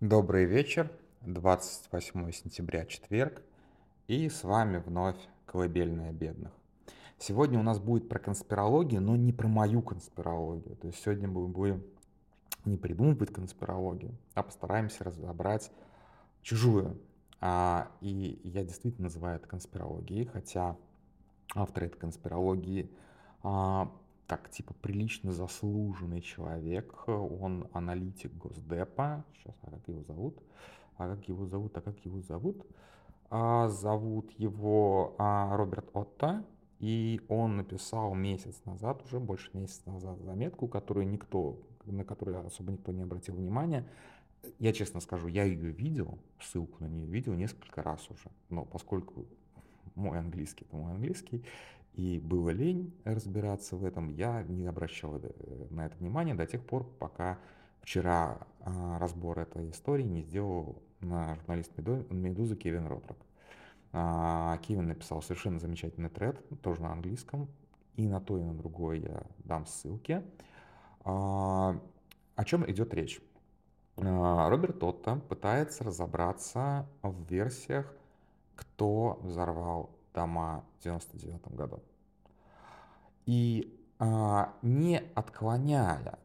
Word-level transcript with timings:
Добрый 0.00 0.44
вечер, 0.44 0.92
28 1.22 2.30
сентября, 2.30 2.86
четверг, 2.86 3.42
и 4.06 4.28
с 4.28 4.44
вами 4.44 4.76
вновь 4.76 5.16
«Колыбельная 5.44 6.12
бедных». 6.12 6.52
Сегодня 7.18 7.58
у 7.58 7.64
нас 7.64 7.80
будет 7.80 8.08
про 8.08 8.20
конспирологию, 8.20 9.00
но 9.00 9.16
не 9.16 9.32
про 9.32 9.48
мою 9.48 9.82
конспирологию. 9.82 10.76
То 10.76 10.86
есть 10.86 11.02
сегодня 11.02 11.26
мы 11.26 11.48
будем 11.48 11.82
не 12.64 12.76
придумывать 12.76 13.32
конспирологию, 13.32 14.16
а 14.34 14.44
постараемся 14.44 15.02
разобрать 15.02 15.72
чужую. 16.42 16.96
А, 17.40 17.90
и 18.00 18.40
я 18.44 18.62
действительно 18.62 19.06
называю 19.06 19.38
это 19.38 19.48
конспирологией, 19.48 20.26
хотя 20.26 20.76
автор 21.56 21.82
этой 21.82 21.98
конспирологии 21.98 22.88
а, 23.42 23.90
так, 24.28 24.50
типа, 24.50 24.74
прилично 24.74 25.32
заслуженный 25.32 26.20
человек, 26.20 27.08
он 27.08 27.66
аналитик 27.72 28.30
Госдепа, 28.34 29.24
сейчас, 29.32 29.56
а 29.62 29.70
как 29.70 29.88
его 29.88 30.02
зовут? 30.02 30.38
А 30.98 31.08
как 31.08 31.26
его 31.28 31.46
зовут? 31.46 31.76
А 31.78 31.80
как 31.80 31.98
его 32.04 32.20
зовут? 32.20 32.66
А, 33.30 33.68
зовут 33.68 34.30
его 34.32 35.14
а, 35.16 35.56
Роберт 35.56 35.88
Отто, 35.94 36.44
и 36.78 37.22
он 37.28 37.56
написал 37.56 38.14
месяц 38.14 38.60
назад, 38.66 39.02
уже 39.06 39.18
больше 39.18 39.50
месяца 39.54 39.90
назад, 39.90 40.20
заметку, 40.20 40.68
которую 40.68 41.08
никто, 41.08 41.58
на 41.86 42.04
которую 42.04 42.46
особо 42.46 42.72
никто 42.72 42.92
не 42.92 43.04
обратил 43.04 43.34
внимания. 43.34 43.88
Я 44.58 44.74
честно 44.74 45.00
скажу, 45.00 45.28
я 45.28 45.44
ее 45.44 45.70
видел, 45.70 46.18
ссылку 46.38 46.84
на 46.84 46.88
нее 46.88 47.06
видел 47.06 47.32
несколько 47.32 47.82
раз 47.82 48.10
уже, 48.10 48.30
но 48.50 48.66
поскольку 48.66 49.26
мой 49.94 50.18
английский, 50.18 50.66
это 50.66 50.76
мой 50.76 50.92
английский, 50.92 51.44
и 51.98 52.20
было 52.20 52.50
лень 52.50 52.94
разбираться 53.04 53.74
в 53.74 53.84
этом, 53.84 54.08
я 54.10 54.44
не 54.44 54.66
обращал 54.66 55.16
э, 55.16 55.66
на 55.70 55.86
это 55.86 55.96
внимания 55.96 56.32
до 56.32 56.46
тех 56.46 56.64
пор, 56.64 56.84
пока 57.00 57.40
вчера 57.80 58.38
а, 58.60 59.00
разбор 59.00 59.40
этой 59.40 59.70
истории 59.70 60.04
не 60.04 60.22
сделал 60.22 60.80
на 61.00 61.34
журналист 61.34 61.72
Медузы 61.76 62.54
Кевин 62.54 62.86
Родрок. 62.86 63.18
А, 63.92 64.58
Кевин 64.58 64.86
написал 64.86 65.22
совершенно 65.22 65.58
замечательный 65.58 66.08
тред, 66.08 66.40
тоже 66.62 66.82
на 66.82 66.92
английском, 66.92 67.48
и 67.96 68.06
на 68.06 68.20
то, 68.20 68.38
и 68.38 68.44
на 68.44 68.54
другое 68.54 68.98
я 68.98 69.22
дам 69.38 69.66
ссылки. 69.66 70.22
А, 71.00 71.80
о 72.36 72.44
чем 72.44 72.70
идет 72.70 72.94
речь? 72.94 73.20
Роберт 73.96 74.80
Отто 74.84 75.16
пытается 75.28 75.82
разобраться 75.82 76.86
в 77.02 77.24
версиях, 77.28 77.92
кто 78.54 79.18
взорвал 79.20 79.90
дома 80.14 80.64
в 80.78 80.84
99 80.84 81.56
году. 81.56 81.82
И 83.28 83.78
а, 83.98 84.54
не 84.62 85.02
отклоняя, 85.14 86.18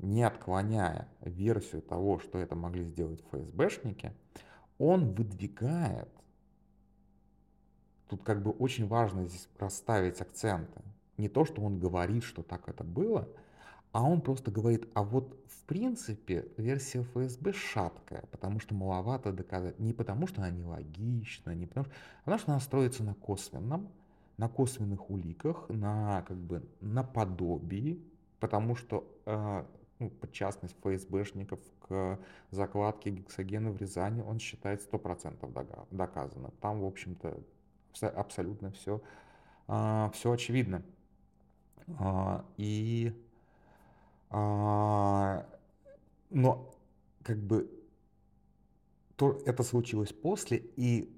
не 0.00 0.24
отклоняя 0.24 1.06
версию 1.20 1.82
того, 1.82 2.18
что 2.18 2.38
это 2.38 2.56
могли 2.56 2.82
сделать 2.82 3.22
ФСБшники, 3.30 4.12
он 4.76 5.14
выдвигает, 5.14 6.08
тут 8.08 8.24
как 8.24 8.42
бы 8.42 8.50
очень 8.50 8.88
важно 8.88 9.28
здесь 9.28 9.48
расставить 9.56 10.20
акценты, 10.20 10.82
не 11.16 11.28
то, 11.28 11.44
что 11.44 11.62
он 11.62 11.78
говорит, 11.78 12.24
что 12.24 12.42
так 12.42 12.68
это 12.68 12.82
было, 12.82 13.28
а 13.92 14.02
он 14.02 14.20
просто 14.20 14.50
говорит, 14.50 14.88
а 14.94 15.04
вот 15.04 15.32
в 15.46 15.62
принципе 15.66 16.48
версия 16.56 17.04
ФСБ 17.04 17.52
шаткая, 17.52 18.24
потому 18.32 18.58
что 18.58 18.74
маловато 18.74 19.30
доказать. 19.30 19.78
Не 19.78 19.92
потому, 19.92 20.26
что 20.26 20.42
она 20.42 20.50
нелогична, 20.50 21.54
не 21.54 21.66
потому, 21.66 21.86
что, 21.86 21.94
потому 22.24 22.38
что 22.40 22.50
она 22.50 22.60
строится 22.60 23.04
на 23.04 23.14
косвенном, 23.14 23.92
на 24.36 24.48
косвенных 24.48 25.10
уликах, 25.10 25.68
на 25.68 26.22
как 26.22 26.36
бы 26.36 26.62
на 26.80 27.02
подобии, 27.02 28.02
потому 28.38 28.76
что 28.76 29.10
э, 29.24 29.64
ну, 29.98 30.12
частность 30.32 30.76
ФСБшников 30.82 31.60
к 31.80 32.18
закладке 32.50 33.10
гексогена 33.10 33.70
в 33.70 33.78
Рязани 33.78 34.20
он 34.20 34.38
считает 34.38 34.86
100% 34.92 35.86
доказано. 35.90 36.50
Там, 36.60 36.80
в 36.80 36.84
общем-то, 36.84 37.38
абсолютно 38.02 38.70
все, 38.72 39.00
э, 39.68 40.10
все 40.12 40.32
очевидно. 40.32 40.82
Э, 41.86 42.42
и 42.56 43.14
а, 44.30 45.46
но 46.30 46.74
как 47.22 47.38
бы 47.38 47.70
то, 49.16 49.40
это 49.46 49.62
случилось 49.62 50.12
после, 50.12 50.62
и 50.76 51.15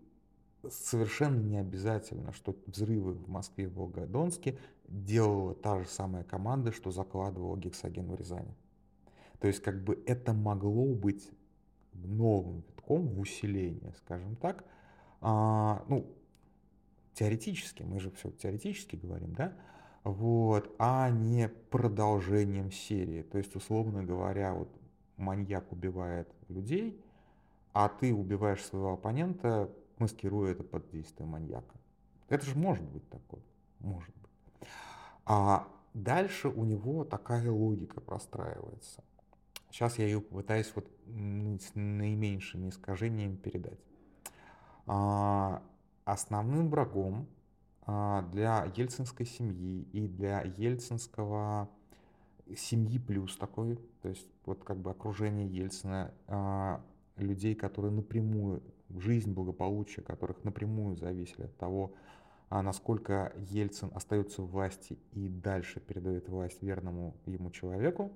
совершенно 0.68 1.40
не 1.40 1.58
обязательно, 1.58 2.32
что 2.32 2.56
взрывы 2.66 3.12
в 3.12 3.28
Москве 3.28 3.64
и 3.64 3.68
Волгодонске 3.68 4.58
делала 4.86 5.54
та 5.54 5.80
же 5.80 5.88
самая 5.88 6.24
команда, 6.24 6.72
что 6.72 6.90
закладывала 6.90 7.56
гексоген 7.56 8.06
в 8.06 8.14
Рязани. 8.14 8.54
То 9.40 9.46
есть 9.46 9.62
как 9.62 9.82
бы 9.82 10.02
это 10.06 10.32
могло 10.32 10.94
быть 10.94 11.30
новым 11.94 12.62
витком 12.88 13.08
в 13.08 13.20
усиление, 13.20 13.92
скажем 13.98 14.36
так. 14.36 14.64
А, 15.20 15.84
ну, 15.88 16.06
теоретически, 17.14 17.82
мы 17.82 18.00
же 18.00 18.10
все 18.10 18.30
теоретически 18.30 18.96
говорим, 18.96 19.34
да, 19.34 19.52
вот, 20.04 20.74
а 20.78 21.10
не 21.10 21.48
продолжением 21.48 22.70
серии. 22.70 23.22
То 23.22 23.38
есть, 23.38 23.54
условно 23.56 24.04
говоря, 24.04 24.54
вот 24.54 24.68
маньяк 25.16 25.72
убивает 25.72 26.28
людей, 26.48 27.00
а 27.72 27.88
ты 27.88 28.14
убиваешь 28.14 28.64
своего 28.64 28.94
оппонента, 28.94 29.70
маскируя 30.00 30.52
это 30.52 30.62
под 30.62 30.88
действие 30.90 31.26
маньяка. 31.26 31.74
Это 32.28 32.44
же 32.44 32.56
может 32.56 32.84
быть 32.84 33.08
такое. 33.08 33.42
Может 33.80 34.14
быть. 34.16 34.68
А 35.24 35.68
дальше 35.94 36.48
у 36.48 36.64
него 36.64 37.04
такая 37.04 37.50
логика 37.50 38.00
простраивается. 38.00 39.02
Сейчас 39.70 39.98
я 39.98 40.06
ее 40.06 40.20
попытаюсь 40.20 40.72
вот 40.74 40.86
с 41.06 41.74
наименьшими 41.74 42.70
искажениями 42.70 43.36
передать. 43.36 43.78
А, 44.86 45.62
основным 46.04 46.70
врагом 46.70 47.28
а, 47.82 48.22
для 48.32 48.64
ельцинской 48.74 49.26
семьи 49.26 49.82
и 49.92 50.08
для 50.08 50.42
ельцинского 50.42 51.68
семьи 52.56 52.98
плюс 52.98 53.36
такой, 53.36 53.76
то 54.02 54.08
есть 54.08 54.26
вот 54.46 54.64
как 54.64 54.78
бы 54.78 54.90
окружение 54.90 55.46
Ельцина, 55.46 56.12
а, 56.26 56.82
людей, 57.16 57.54
которые 57.54 57.92
напрямую, 57.92 58.62
жизнь, 58.90 59.32
благополучие 59.32 60.04
которых 60.04 60.44
напрямую 60.44 60.96
зависели 60.96 61.44
от 61.44 61.56
того, 61.56 61.94
а 62.50 62.62
насколько 62.62 63.32
Ельцин 63.50 63.90
остается 63.94 64.42
в 64.42 64.50
власти 64.50 64.98
и 65.12 65.28
дальше 65.28 65.80
передает 65.80 66.28
власть 66.28 66.62
верному 66.62 67.14
ему 67.26 67.50
человеку, 67.50 68.10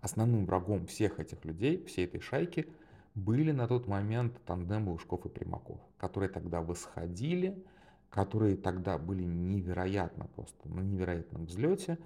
основным 0.00 0.46
врагом 0.46 0.86
всех 0.86 1.20
этих 1.20 1.44
людей, 1.44 1.84
всей 1.84 2.06
этой 2.06 2.20
шайки, 2.20 2.66
были 3.14 3.52
на 3.52 3.66
тот 3.66 3.86
момент 3.86 4.40
тандем 4.44 4.88
Лужков 4.88 5.26
и 5.26 5.28
Примаков, 5.28 5.78
которые 5.98 6.30
тогда 6.30 6.62
восходили, 6.62 7.64
которые 8.08 8.56
тогда 8.56 8.98
были 8.98 9.24
невероятно 9.24 10.26
просто, 10.34 10.68
на 10.68 10.80
невероятном 10.80 11.46
взлете. 11.46 11.98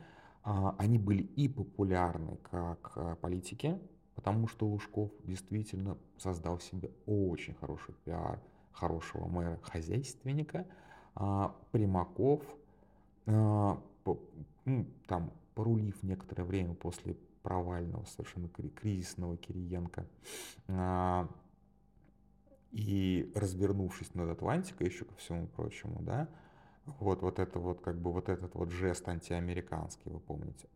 А, 0.42 0.75
они 0.78 0.98
были 0.98 1.22
и 1.22 1.48
популярны 1.48 2.36
как 2.50 2.92
а, 2.96 3.16
политики, 3.16 3.78
потому 4.14 4.48
что 4.48 4.66
Лужков 4.66 5.10
действительно 5.25 5.97
создал 6.16 6.60
себе 6.60 6.91
очень 7.06 7.54
хороший 7.54 7.94
пиар 8.04 8.41
хорошего 8.72 9.26
мэра, 9.26 9.58
хозяйственника. 9.62 10.66
А, 11.14 11.54
Примаков, 11.70 12.42
ну, 13.26 13.80
там, 15.06 15.32
порулив 15.54 16.02
некоторое 16.02 16.44
время 16.44 16.75
после 16.75 17.16
провального, 17.42 18.04
совершенно 18.04 18.48
кризисного 18.48 19.36
Кириенко, 19.36 20.06
и 22.72 23.32
развернувшись 23.34 24.14
над 24.14 24.31
Атлантикой 24.31 24.88
еще 24.88 25.04
ко 25.04 25.14
всему 25.16 25.46
прочему, 25.46 26.00
да, 26.00 26.28
вот, 26.86 27.22
вот 27.22 27.38
это 27.38 27.58
вот, 27.60 27.81
как 27.81 28.00
бы 28.00 28.12
вот 28.12 28.28
этот 28.28 28.54
вот 28.54 28.70
жест 28.70 29.08
антиамериканский, 29.08 30.10
вы 30.10 30.19
помните, 30.19 30.66
а, 30.66 30.73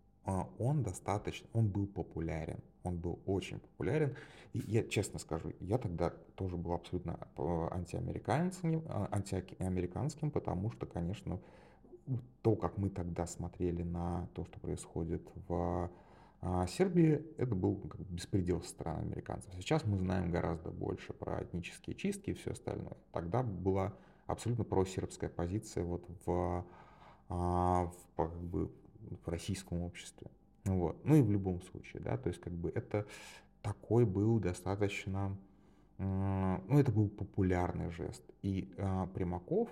он 0.59 0.83
достаточно, 0.83 1.49
он 1.53 1.69
был 1.69 1.87
популярен, 1.87 2.61
он 2.83 2.99
был 2.99 3.19
очень 3.27 3.59
популярен. 3.61 4.15
И 4.53 4.59
я 4.67 4.83
честно 4.85 5.19
скажу, 5.19 5.53
я 5.61 5.79
тогда 5.79 6.11
тоже 6.35 6.57
был 6.57 6.73
абсолютно 6.73 7.19
а, 7.37 7.69
антиамериканским, 7.73 8.83
а, 8.89 9.09
антиамериканским, 9.13 10.31
потому 10.31 10.71
что, 10.71 10.87
конечно, 10.87 11.41
то, 12.43 12.57
как 12.57 12.79
мы 12.79 12.89
тогда 12.91 13.27
смотрели 13.27 13.83
на 13.83 14.29
то, 14.35 14.45
что 14.45 14.59
происходит 14.61 15.23
в 15.49 15.91
а 16.41 16.67
Сербии 16.69 17.25
это 17.37 17.55
был 17.55 17.77
как 17.77 18.01
беспредел 18.03 18.63
со 18.63 18.69
стороны 18.69 19.01
американцев. 19.01 19.53
Сейчас 19.55 19.85
мы 19.85 19.99
знаем 19.99 20.31
гораздо 20.31 20.71
больше 20.71 21.13
про 21.13 21.43
этнические 21.43 21.97
чистки 21.97 22.31
и 22.31 22.35
все 22.35 22.53
остальное. 22.53 22.97
Тогда 23.13 23.43
была 23.43 23.93
абсолютно 24.27 24.63
просербская 24.63 25.31
позиция 25.31 25.83
вот 25.83 26.07
в, 26.25 26.65
а, 27.29 27.87
в, 27.87 28.17
как 28.17 28.41
бы, 28.41 28.71
в 29.25 29.29
российском 29.29 29.83
обществе. 29.83 30.31
Вот. 30.65 31.05
Ну 31.05 31.17
и 31.17 31.23
в 31.23 31.31
любом 31.31 31.63
случае, 31.63 32.03
да, 32.03 32.17
то 32.17 32.29
есть 32.29 32.41
как 32.41 32.53
бы 32.53 32.71
это 32.75 33.07
такой 33.63 34.05
был 34.05 34.39
достаточно, 34.39 35.37
ну 35.99 36.79
это 36.79 36.93
был 36.93 37.09
популярный 37.09 37.91
жест. 37.91 38.23
И 38.43 38.73
а, 38.79 39.07
Примаков 39.09 39.69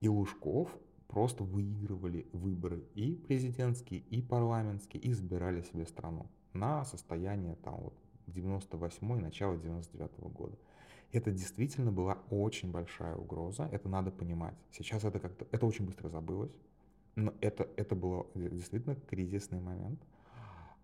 и 0.00 0.08
Лужков 0.08 0.74
просто 1.08 1.44
выигрывали 1.44 2.26
выборы 2.32 2.84
и 2.94 3.14
президентские, 3.14 4.00
и 4.00 4.22
парламентские, 4.22 5.02
и 5.02 5.10
избирали 5.10 5.62
себе 5.62 5.86
страну 5.86 6.26
на 6.52 6.84
состояние 6.84 7.56
там 7.56 7.76
вот 7.80 7.94
98 8.28 9.18
и 9.18 9.20
начало 9.20 9.56
99 9.56 10.10
-го 10.18 10.30
года. 10.30 10.56
Это 11.12 11.32
действительно 11.32 11.90
была 11.90 12.18
очень 12.30 12.70
большая 12.70 13.16
угроза, 13.16 13.68
это 13.72 13.88
надо 13.88 14.12
понимать. 14.12 14.54
Сейчас 14.70 15.04
это 15.04 15.18
как-то, 15.18 15.46
это 15.50 15.66
очень 15.66 15.84
быстро 15.84 16.08
забылось, 16.08 16.52
но 17.20 17.34
это, 17.40 17.68
это 17.76 17.94
был 17.94 18.26
действительно 18.34 18.96
кризисный 18.96 19.60
момент. 19.60 20.00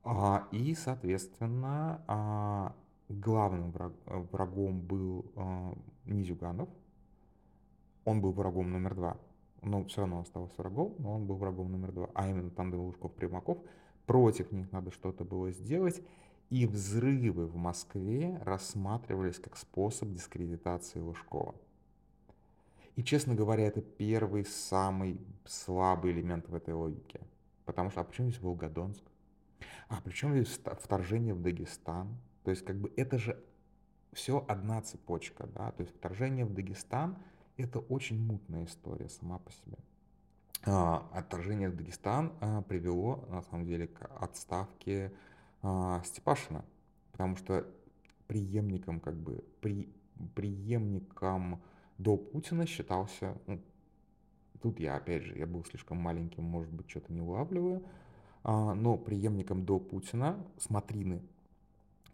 А, 0.04 0.46
и, 0.52 0.74
соответственно, 0.74 2.02
а, 2.06 2.76
главным 3.08 3.72
враг, 3.72 3.92
врагом 4.06 4.80
был 4.80 5.24
а, 5.34 5.74
Низюганов. 6.04 6.68
Он 8.04 8.20
был 8.20 8.32
врагом 8.32 8.70
номер 8.70 8.94
два, 8.94 9.16
но 9.62 9.82
все 9.84 10.02
равно 10.02 10.20
остался 10.20 10.54
врагом, 10.58 10.94
но 10.98 11.14
он 11.14 11.26
был 11.26 11.36
врагом 11.36 11.72
номер 11.72 11.90
два, 11.92 12.10
а 12.14 12.28
именно 12.28 12.50
там 12.50 12.72
Лужков, 12.72 13.12
Примаков. 13.14 13.58
Против 14.06 14.52
них 14.52 14.70
надо 14.70 14.92
что-то 14.92 15.24
было 15.24 15.50
сделать. 15.50 16.00
И 16.48 16.64
взрывы 16.64 17.46
в 17.46 17.56
Москве 17.56 18.40
рассматривались 18.44 19.40
как 19.40 19.56
способ 19.56 20.12
дискредитации 20.12 21.00
Лужкова. 21.00 21.56
И, 22.96 23.04
честно 23.04 23.34
говоря, 23.34 23.66
это 23.66 23.82
первый 23.82 24.44
самый 24.44 25.20
слабый 25.44 26.12
элемент 26.12 26.48
в 26.48 26.54
этой 26.54 26.74
логике. 26.74 27.20
Потому 27.64 27.90
что, 27.90 28.00
а 28.00 28.04
почему 28.04 28.30
здесь 28.30 28.42
Волгодонск? 28.42 29.04
А 29.88 30.00
причем 30.02 30.32
здесь 30.32 30.58
вторжение 30.80 31.34
в 31.34 31.42
Дагестан? 31.42 32.16
То 32.42 32.50
есть, 32.50 32.64
как 32.64 32.76
бы 32.76 32.92
это 32.96 33.18
же 33.18 33.42
все 34.12 34.44
одна 34.48 34.80
цепочка, 34.80 35.46
да, 35.46 35.72
то 35.72 35.82
есть 35.82 35.94
вторжение 35.94 36.46
в 36.46 36.54
Дагестан– 36.54 37.18
это 37.58 37.80
очень 37.80 38.18
мутная 38.18 38.64
история 38.64 39.08
сама 39.10 39.38
по 39.38 39.52
себе. 39.52 39.76
А, 40.64 41.06
отторжение 41.12 41.68
в 41.68 41.76
Дагестан 41.76 42.32
а, 42.40 42.62
привело, 42.62 43.26
на 43.28 43.42
самом 43.42 43.66
деле, 43.66 43.88
к 43.88 44.06
отставке 44.20 45.12
а, 45.62 46.02
Степашина, 46.04 46.64
потому 47.12 47.36
что 47.36 47.66
преемником, 48.26 49.00
как 49.00 49.16
бы, 49.16 49.44
при, 49.60 49.92
преемником 50.34 51.62
до 51.98 52.16
Путина 52.16 52.66
считался, 52.66 53.36
ну, 53.46 53.60
тут 54.60 54.80
я, 54.80 54.96
опять 54.96 55.22
же, 55.22 55.36
я 55.36 55.46
был 55.46 55.64
слишком 55.64 55.98
маленьким, 55.98 56.44
может 56.44 56.72
быть, 56.72 56.88
что-то 56.90 57.12
не 57.12 57.20
улавливаю, 57.20 57.84
а, 58.42 58.74
но 58.74 58.96
преемником 58.96 59.64
до 59.64 59.78
Путина 59.78 60.44
смотрины, 60.58 61.22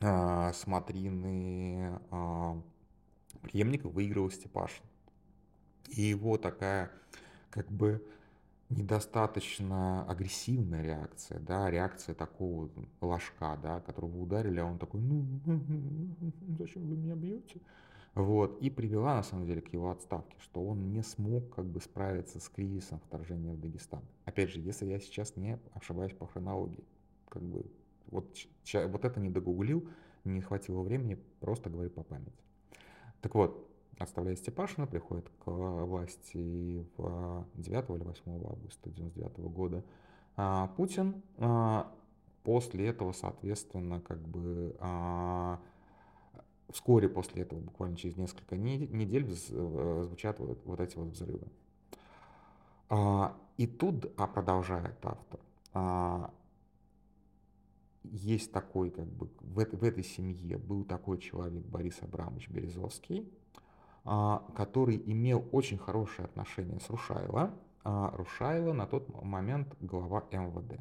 а, 0.01 0.53
смотрины 0.53 2.01
а, 2.11 2.61
преемника 3.43 3.89
выиграл 3.89 4.31
Степашин. 4.31 4.85
И 5.89 6.03
его 6.03 6.39
такая, 6.39 6.91
как 7.51 7.71
бы, 7.71 8.03
недостаточно 8.71 10.09
агрессивная 10.09 10.83
реакция, 10.83 11.39
да, 11.41 11.71
реакция 11.71 12.15
такого 12.15 12.71
ложка, 13.01 13.59
да, 13.63 13.81
которого 13.81 14.23
ударили, 14.23 14.61
а 14.61 14.65
он 14.65 14.79
такой, 14.79 15.01
ну, 15.01 15.27
зачем 16.59 16.87
вы 16.87 16.97
меня 16.97 17.15
бьете? 17.15 17.61
Вот, 18.15 18.61
и 18.61 18.69
привела, 18.69 19.15
на 19.15 19.23
самом 19.23 19.47
деле, 19.47 19.63
к 19.63 19.73
его 19.73 19.91
отставке, 19.91 20.37
что 20.41 20.63
он 20.63 20.93
не 20.93 21.03
смог 21.03 21.55
как 21.55 21.65
бы 21.65 21.81
справиться 21.81 22.41
с 22.41 22.49
кризисом 22.49 23.01
вторжения 23.01 23.55
в 23.55 23.61
Дагестан. 23.61 24.03
Опять 24.27 24.51
же, 24.51 24.61
если 24.61 24.85
я 24.85 25.01
сейчас 25.01 25.35
не 25.37 25.59
ошибаюсь 25.73 26.13
по 26.13 26.27
хронологии, 26.27 26.85
как 27.31 27.43
бы, 27.43 27.65
вот, 28.09 28.37
вот 28.75 29.05
это 29.05 29.19
не 29.19 29.31
догуглил, 29.31 29.89
не 30.25 30.43
хватило 30.43 30.83
времени, 30.83 31.19
просто 31.41 31.71
говорю 31.71 31.89
по 31.89 32.03
памяти. 32.03 32.33
Так 33.23 33.35
вот, 33.35 33.67
отставляет 33.99 34.39
Степашина, 34.39 34.87
приходит 34.87 35.31
к 35.39 35.51
власти 35.51 36.87
в 36.97 37.47
9 37.55 37.91
или 37.91 38.05
8 38.05 38.23
августа 38.45 38.91
1999 38.91 39.39
года 39.55 39.85
а, 40.37 40.69
Путин. 40.77 41.23
А, 41.39 41.91
после 42.43 42.89
этого, 42.89 43.13
соответственно, 43.13 44.01
как 44.01 44.21
бы 44.21 44.77
а, 44.81 45.61
вскоре 46.73 47.09
после 47.09 47.43
этого, 47.43 47.61
буквально 47.61 47.97
через 47.97 48.17
несколько 48.17 48.57
недель, 48.57 49.27
э, 49.29 50.03
звучат 50.07 50.39
вот, 50.39 50.59
вот 50.65 50.81
эти 50.81 50.97
вот 50.97 51.09
взрывы. 51.09 51.47
И 53.57 53.67
тут, 53.67 54.13
а 54.19 54.27
продолжает 54.27 54.97
автор, 55.03 55.41
есть 58.05 58.53
такой, 58.53 58.91
как 58.91 59.07
бы, 59.07 59.31
в, 59.41 59.55
в 59.55 59.85
этой 59.85 60.05
семье 60.05 60.59
был 60.59 60.85
такой 60.85 61.19
человек 61.19 61.65
Борис 61.65 62.03
Абрамович 62.03 62.49
Березовский, 62.51 63.33
а, 64.05 64.45
который 64.57 65.01
имел 65.07 65.49
очень 65.53 65.79
хорошие 65.79 66.25
отношения 66.27 66.81
с 66.81 66.91
Рушайло. 66.91 67.55
А 67.85 68.11
Рушайло 68.17 68.73
на 68.73 68.87
тот 68.87 69.09
момент 69.23 69.77
глава 69.81 70.25
МВД. 70.33 70.81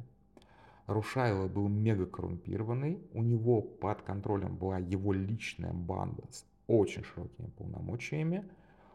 Рушайло 0.92 1.48
был 1.48 1.68
мега 1.68 2.06
коррумпированный, 2.06 3.00
у 3.12 3.22
него 3.22 3.62
под 3.62 4.02
контролем 4.02 4.56
была 4.56 4.78
его 4.78 5.12
личная 5.12 5.72
банда 5.72 6.24
с 6.30 6.44
очень 6.66 7.04
широкими 7.04 7.48
полномочиями. 7.48 8.48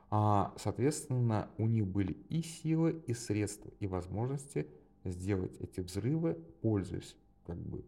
А, 0.10 0.54
соответственно, 0.58 1.50
у 1.58 1.68
них 1.68 1.86
были 1.86 2.14
и 2.30 2.42
силы, 2.42 3.04
и 3.08 3.14
средства, 3.14 3.72
и 3.80 3.88
возможности 3.88 4.68
сделать 5.04 5.58
эти 5.60 5.82
взрывы, 5.82 6.36
пользуясь 6.62 7.16
как 7.46 7.58
бы 7.58 7.84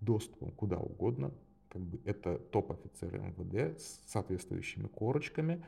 доступом 0.00 0.50
куда 0.52 0.78
угодно, 0.78 1.32
как 1.68 1.82
бы 1.82 2.00
это 2.04 2.38
топ-офицеры 2.38 3.20
МВД 3.20 3.80
с 3.80 4.00
соответствующими 4.06 4.88
корочками. 4.88 5.64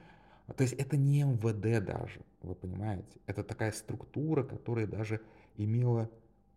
То 0.56 0.64
есть 0.64 0.74
это 0.74 0.96
не 0.96 1.22
МВД 1.22 1.84
даже, 1.84 2.20
вы 2.42 2.54
понимаете. 2.54 3.20
Это 3.26 3.44
такая 3.44 3.70
структура, 3.70 4.42
которая 4.42 4.86
даже 4.86 5.20
имела 5.56 6.10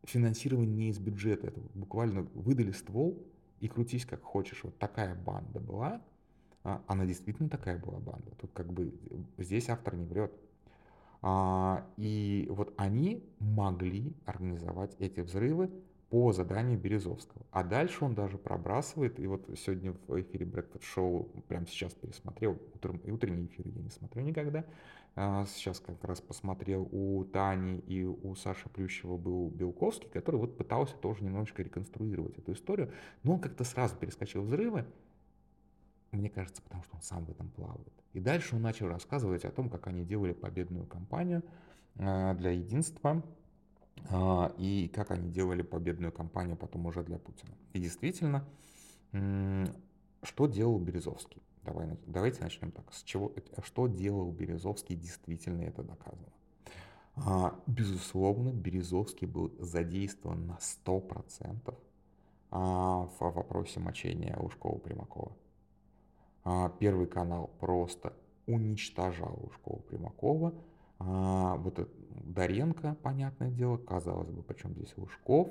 финансирование 0.05 0.73
не 0.73 0.89
из 0.89 0.99
бюджета. 0.99 1.47
Это 1.47 1.59
буквально 1.73 2.23
выдали 2.33 2.71
ствол 2.71 3.25
и 3.59 3.67
крутись 3.67 4.05
как 4.05 4.23
хочешь. 4.23 4.63
Вот 4.63 4.77
такая 4.77 5.15
банда 5.15 5.59
была. 5.59 6.01
А, 6.63 6.81
она 6.87 7.05
действительно 7.05 7.49
такая 7.49 7.77
была 7.77 7.99
банда. 7.99 8.31
Тут 8.39 8.51
как 8.53 8.71
бы 8.71 8.93
здесь 9.37 9.69
автор 9.69 9.95
не 9.95 10.05
врет. 10.05 10.33
А, 11.21 11.85
и 11.97 12.47
вот 12.49 12.73
они 12.77 13.23
могли 13.39 14.15
организовать 14.25 14.95
эти 14.99 15.21
взрывы 15.21 15.69
по 16.15 16.31
заданию 16.31 16.79
Березовского. 16.79 17.45
А 17.51 17.61
дальше 17.61 18.05
он 18.05 18.15
даже 18.15 18.37
пробрасывает, 18.37 19.19
и 19.19 19.27
вот 19.27 19.49
сегодня 19.57 19.91
в 20.07 20.21
эфире 20.21 20.45
Breakfast 20.45 20.83
Show, 20.95 21.43
прямо 21.49 21.67
сейчас 21.67 21.93
пересмотрел, 21.93 22.57
утром, 22.73 23.01
и 23.03 23.11
утренний 23.11 23.47
эфир 23.47 23.67
я 23.67 23.81
не 23.81 23.89
смотрю 23.89 24.21
никогда, 24.21 24.63
а, 25.17 25.45
сейчас 25.45 25.81
как 25.81 26.01
раз 26.05 26.21
посмотрел 26.21 26.87
у 26.93 27.25
Тани 27.25 27.79
и 27.79 28.05
у 28.05 28.33
Саши 28.35 28.69
Плющева 28.69 29.17
был 29.17 29.49
Белковский, 29.49 30.07
который 30.09 30.37
вот 30.37 30.57
пытался 30.57 30.95
тоже 30.95 31.21
немножечко 31.21 31.61
реконструировать 31.63 32.37
эту 32.37 32.53
историю, 32.53 32.93
но 33.23 33.33
он 33.33 33.41
как-то 33.41 33.65
сразу 33.65 33.97
перескочил 33.97 34.43
взрывы, 34.43 34.85
мне 36.13 36.29
кажется, 36.29 36.61
потому 36.61 36.81
что 36.83 36.95
он 36.95 37.01
сам 37.01 37.25
в 37.25 37.29
этом 37.29 37.49
плавает. 37.49 37.91
И 38.13 38.21
дальше 38.21 38.55
он 38.55 38.61
начал 38.61 38.87
рассказывать 38.87 39.43
о 39.43 39.51
том, 39.51 39.69
как 39.69 39.87
они 39.87 40.05
делали 40.05 40.31
победную 40.31 40.87
кампанию 40.87 41.43
а, 41.99 42.35
для 42.35 42.51
единства, 42.51 43.21
и 44.57 44.91
как 44.93 45.11
они 45.11 45.31
делали 45.31 45.61
победную 45.61 46.11
кампанию 46.11 46.57
потом 46.57 46.85
уже 46.85 47.03
для 47.03 47.17
Путина. 47.17 47.55
И 47.73 47.79
действительно, 47.79 48.45
что 49.11 50.47
делал 50.47 50.79
Березовский? 50.79 51.41
Давай, 51.63 51.97
давайте 52.05 52.43
начнем 52.43 52.71
так. 52.71 52.93
С 52.93 53.01
чего, 53.03 53.33
что 53.63 53.87
делал 53.87 54.31
Березовский, 54.31 54.95
действительно 54.95 55.63
это 55.63 55.81
доказано. 55.81 56.31
А, 57.15 57.59
безусловно, 57.65 58.51
Березовский 58.51 59.25
был 59.25 59.51
задействован 59.59 60.45
на 60.47 60.59
100% 60.59 61.73
а, 62.51 63.07
в 63.07 63.19
вопросе 63.19 63.79
мочения 63.79 64.35
Лужкова-Примакова. 64.37 65.31
Первый 66.79 67.07
канал 67.07 67.49
просто 67.59 68.13
уничтожал 68.45 69.39
Лужкова-Примакова, 69.41 70.53
а, 70.99 71.55
вот 71.55 71.89
Доренко, 72.23 72.97
понятное 73.03 73.51
дело, 73.51 73.77
казалось 73.77 74.29
бы, 74.29 74.43
причем 74.43 74.73
здесь 74.73 74.93
Лужков, 74.97 75.49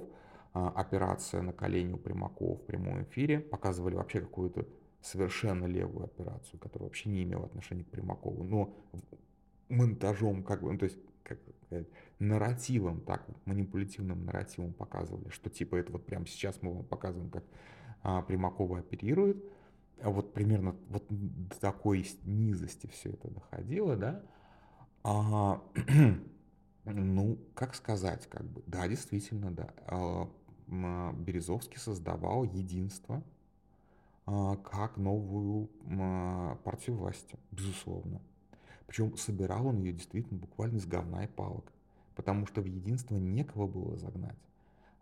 а, 0.53 0.71
операция 0.71 1.43
на 1.43 1.53
колени 1.53 1.93
у 1.93 1.99
Примакова 1.99 2.57
в 2.57 2.67
прямом 2.67 3.03
эфире, 3.05 3.41
показывали 3.41 3.95
вообще 3.95 4.21
какую-то 4.21 4.67
совершенно 5.01 5.67
левую 5.67 6.05
операцию, 6.05 6.59
которая 6.59 6.89
вообще 6.89 7.11
не 7.11 7.23
имела 7.25 7.45
отношения 7.45 7.85
к 7.85 7.89
Примакову, 7.89 8.43
но 8.43 8.75
монтажом, 9.69 10.43
как 10.43 10.63
бы, 10.63 10.73
ну, 10.73 10.79
то 10.79 10.85
есть, 10.85 10.99
как 11.23 11.39
нарративом, 12.19 13.01
так 13.01 13.27
манипулятивным 13.45 14.25
нарративом 14.25 14.73
показывали, 14.73 15.29
что 15.31 15.51
типа 15.51 15.77
это 15.77 15.93
вот 15.93 16.07
прямо 16.07 16.27
сейчас 16.27 16.63
мы 16.63 16.75
вам 16.75 16.85
показываем, 16.85 17.31
как 17.31 17.45
а, 18.03 18.23
Примакова 18.23 18.79
оперирует, 18.79 19.43
а 20.01 20.11
вот 20.11 20.33
примерно 20.33 20.77
вот 20.89 21.05
до 21.09 21.59
такой 21.61 22.07
низости 22.25 22.87
все 22.87 23.11
это 23.11 23.31
доходило, 23.31 23.97
да, 23.97 24.23
а, 25.05 25.63
ну, 26.85 27.39
как 27.55 27.75
сказать, 27.75 28.27
как 28.29 28.45
бы, 28.45 28.63
да, 28.67 28.89
действительно, 28.89 29.51
да. 29.51 29.73
А, 29.87 30.29
Березовский 31.13 31.79
создавал 31.79 32.45
единство 32.45 33.23
а, 34.27 34.57
как 34.57 34.97
новую 34.97 35.69
партию 36.65 36.97
власти, 36.97 37.39
безусловно. 37.51 38.21
Причем 38.87 39.17
собирал 39.17 39.67
он 39.67 39.79
ее 39.79 39.93
действительно 39.93 40.39
буквально 40.39 40.79
из 40.79 40.87
говна 40.87 41.25
и 41.25 41.29
палок, 41.29 41.71
потому 42.17 42.47
что 42.47 42.63
в 42.63 42.67
единство 42.67 43.17
некого 43.17 43.67
было 43.67 43.97
загнать. 43.97 44.39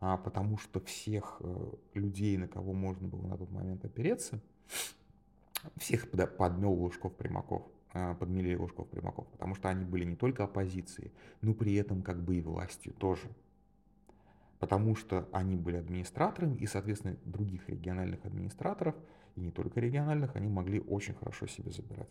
а, 0.00 0.16
потому 0.16 0.58
что 0.58 0.80
всех 0.80 1.36
э, 1.40 1.72
людей, 1.94 2.36
на 2.36 2.48
кого 2.48 2.72
можно 2.72 3.06
было 3.06 3.22
на 3.22 3.38
тот 3.38 3.52
момент 3.52 3.84
опереться, 3.84 4.40
всех 5.76 6.10
подмел 6.10 6.72
Лужков-Примаков, 6.72 7.62
а, 7.94 8.14
подмели 8.14 8.54
Лужков-Примаков, 8.54 9.26
потому 9.28 9.54
что 9.54 9.68
они 9.68 9.84
были 9.84 10.04
не 10.04 10.16
только 10.16 10.44
оппозицией, 10.44 11.12
но 11.42 11.52
при 11.52 11.74
этом 11.74 12.02
как 12.02 12.22
бы 12.22 12.36
и 12.36 12.40
властью 12.40 12.94
тоже. 12.94 13.28
Потому 14.58 14.96
что 14.96 15.28
они 15.32 15.56
были 15.56 15.76
администраторами, 15.76 16.56
и, 16.56 16.66
соответственно, 16.66 17.16
других 17.24 17.68
региональных 17.68 18.24
администраторов, 18.24 18.94
и 19.34 19.40
не 19.40 19.50
только 19.50 19.80
региональных, 19.80 20.36
они 20.36 20.48
могли 20.48 20.80
очень 20.80 21.14
хорошо 21.14 21.46
себе 21.46 21.70
забирать. 21.70 22.08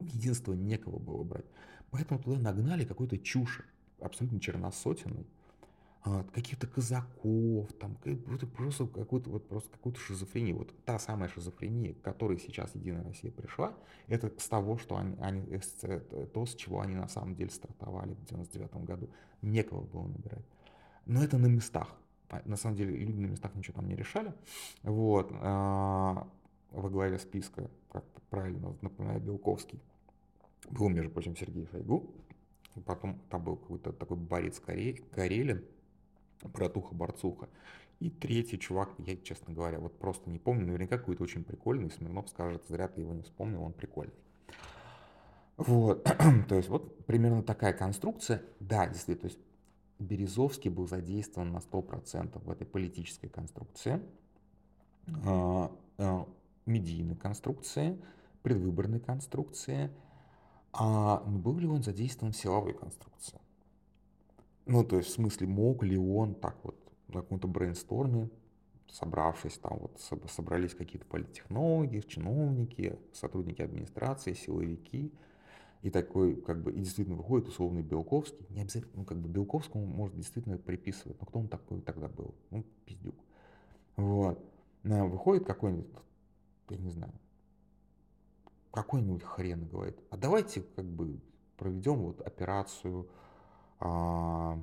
Единство 0.00 0.54
некого 0.54 0.98
было 0.98 1.22
брать. 1.22 1.46
Поэтому 1.90 2.20
туда 2.20 2.38
нагнали 2.38 2.84
какой-то 2.84 3.18
чушь, 3.18 3.62
абсолютно 4.00 4.40
черносотенный, 4.40 5.26
а, 6.02 6.24
каких-то 6.32 6.66
казаков, 6.66 7.72
там, 7.80 7.96
просто 8.54 8.86
какую-то 8.86 9.30
вот 9.30 9.48
просто 9.48 9.70
какую-то 9.70 10.00
шизофрению. 10.00 10.58
Вот 10.58 10.72
та 10.84 10.98
самая 10.98 11.28
шизофрения, 11.28 11.94
к 11.94 12.02
которой 12.02 12.38
сейчас 12.38 12.74
Единая 12.74 13.04
Россия 13.04 13.32
пришла, 13.32 13.74
это 14.06 14.32
с 14.38 14.48
того, 14.48 14.78
что 14.78 14.96
они, 14.96 15.16
они 15.20 15.42
то, 16.32 16.46
с 16.46 16.54
чего 16.54 16.80
они 16.80 16.94
на 16.94 17.08
самом 17.08 17.34
деле 17.34 17.50
стартовали 17.50 18.14
в 18.14 18.24
99 18.24 18.84
году. 18.84 19.10
Некого 19.42 19.82
было 19.82 20.06
набирать. 20.06 20.44
Но 21.06 21.22
это 21.22 21.38
на 21.38 21.46
местах. 21.46 21.96
А, 22.28 22.42
на 22.44 22.56
самом 22.56 22.76
деле 22.76 22.96
люди 22.96 23.18
на 23.18 23.26
местах 23.26 23.54
ничего 23.54 23.74
там 23.74 23.88
не 23.88 23.96
решали. 23.96 24.32
Вот. 24.82 25.30
А, 25.32 26.28
во 26.70 26.90
главе 26.90 27.18
списка, 27.18 27.70
как 27.90 28.04
правильно 28.30 28.76
напоминаю, 28.80 29.20
Белковский, 29.20 29.80
был, 30.70 30.88
между 30.88 31.10
прочим, 31.10 31.36
Сергей 31.36 31.66
Шойгу. 31.66 32.14
Потом 32.84 33.20
там 33.30 33.42
был 33.42 33.56
какой-то 33.56 33.92
такой 33.92 34.16
Борис 34.16 34.60
Карелин, 34.60 35.64
братуха-борцуха. 36.42 37.48
И 37.98 38.10
третий 38.10 38.58
чувак, 38.58 38.90
я, 38.98 39.16
честно 39.16 39.54
говоря, 39.54 39.78
вот 39.78 39.98
просто 39.98 40.28
не 40.28 40.38
помню, 40.38 40.66
наверняка 40.66 40.98
какой-то 40.98 41.22
очень 41.22 41.44
прикольный. 41.44 41.90
Смирнов 41.90 42.28
скажет, 42.28 42.62
зря 42.68 42.88
ты 42.88 43.00
его 43.00 43.14
не 43.14 43.22
вспомнил, 43.22 43.62
он 43.62 43.72
прикольный. 43.72 44.14
Вот, 45.56 46.04
то 46.48 46.54
есть 46.54 46.68
вот 46.68 47.06
примерно 47.06 47.42
такая 47.42 47.72
конструкция. 47.72 48.42
Да, 48.60 48.86
действительно, 48.86 49.30
то 49.30 49.34
есть 49.34 49.46
Березовский 49.98 50.70
был 50.70 50.86
задействован 50.86 51.52
на 51.52 51.58
100% 51.58 52.44
в 52.44 52.50
этой 52.50 52.66
политической 52.66 53.28
конструкции, 53.28 54.02
а, 55.24 55.72
а, 55.96 56.28
медийной 56.66 57.16
конструкции, 57.16 57.98
предвыборной 58.42 59.00
конструкции. 59.00 59.90
А 60.72 61.22
был 61.24 61.58
ли 61.58 61.66
он 61.66 61.82
задействован 61.82 62.34
в 62.34 62.36
силовой 62.36 62.74
конструкции? 62.74 63.40
Ну, 64.66 64.84
то 64.84 64.96
есть, 64.96 65.10
в 65.10 65.12
смысле, 65.12 65.46
мог 65.46 65.82
ли 65.84 65.96
он 65.96 66.34
так 66.34 66.56
вот 66.64 66.76
на 67.08 67.22
каком-то 67.22 67.46
брейнсторме, 67.46 68.28
собравшись, 68.90 69.58
там 69.58 69.78
вот 69.78 70.00
собрались 70.30 70.74
какие-то 70.74 71.06
политтехнологи, 71.06 72.00
чиновники, 72.00 72.98
сотрудники 73.12 73.62
администрации, 73.62 74.32
силовики, 74.32 75.12
и 75.82 75.90
такой, 75.90 76.34
как 76.34 76.62
бы, 76.62 76.72
и 76.72 76.80
действительно 76.80 77.16
выходит 77.16 77.48
условный 77.48 77.82
Белковский, 77.82 78.44
не 78.50 78.62
обязательно, 78.62 78.92
ну, 78.96 79.04
как 79.04 79.18
бы, 79.18 79.28
Белковскому 79.28 79.86
может 79.86 80.16
действительно 80.16 80.58
приписывать, 80.58 81.20
но 81.20 81.26
кто 81.26 81.38
он 81.38 81.48
такой 81.48 81.80
тогда 81.80 82.08
был? 82.08 82.34
Ну, 82.50 82.64
пиздюк. 82.84 83.14
Вот. 83.96 84.44
Выходит 84.82 85.46
какой-нибудь, 85.46 85.86
я 86.70 86.76
не 86.78 86.90
знаю, 86.90 87.12
какой-нибудь 88.72 89.22
хрен 89.22 89.66
говорит, 89.68 89.96
а 90.10 90.16
давайте, 90.16 90.62
как 90.74 90.86
бы, 90.86 91.20
проведем 91.56 91.98
вот 91.98 92.20
операцию 92.20 93.08
а, 93.78 94.58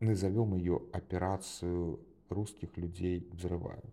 назовем 0.00 0.54
ее 0.54 0.82
операцию 0.92 2.00
русских 2.28 2.76
людей 2.76 3.28
взрывают. 3.32 3.84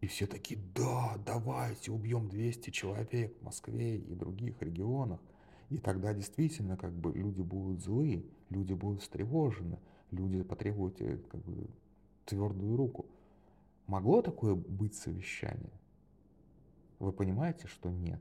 И 0.00 0.06
все 0.06 0.26
такие, 0.26 0.60
да, 0.74 1.16
давайте 1.24 1.90
убьем 1.90 2.28
200 2.28 2.70
человек 2.70 3.36
в 3.40 3.44
Москве 3.44 3.96
и 3.96 4.14
других 4.14 4.60
регионах. 4.62 5.20
И 5.68 5.78
тогда 5.78 6.14
действительно 6.14 6.76
как 6.76 6.92
бы 6.92 7.12
люди 7.12 7.42
будут 7.42 7.82
злые, 7.82 8.24
люди 8.50 8.72
будут 8.72 9.02
встревожены, 9.02 9.78
люди 10.10 10.42
потребуют 10.42 11.00
э, 11.00 11.18
как 11.28 11.42
бы 11.44 11.68
твердую 12.24 12.76
руку. 12.76 13.06
Могло 13.86 14.22
такое 14.22 14.54
быть 14.54 14.94
совещание? 14.94 15.72
Вы 16.98 17.12
понимаете, 17.12 17.66
что 17.66 17.90
нет 17.90 18.20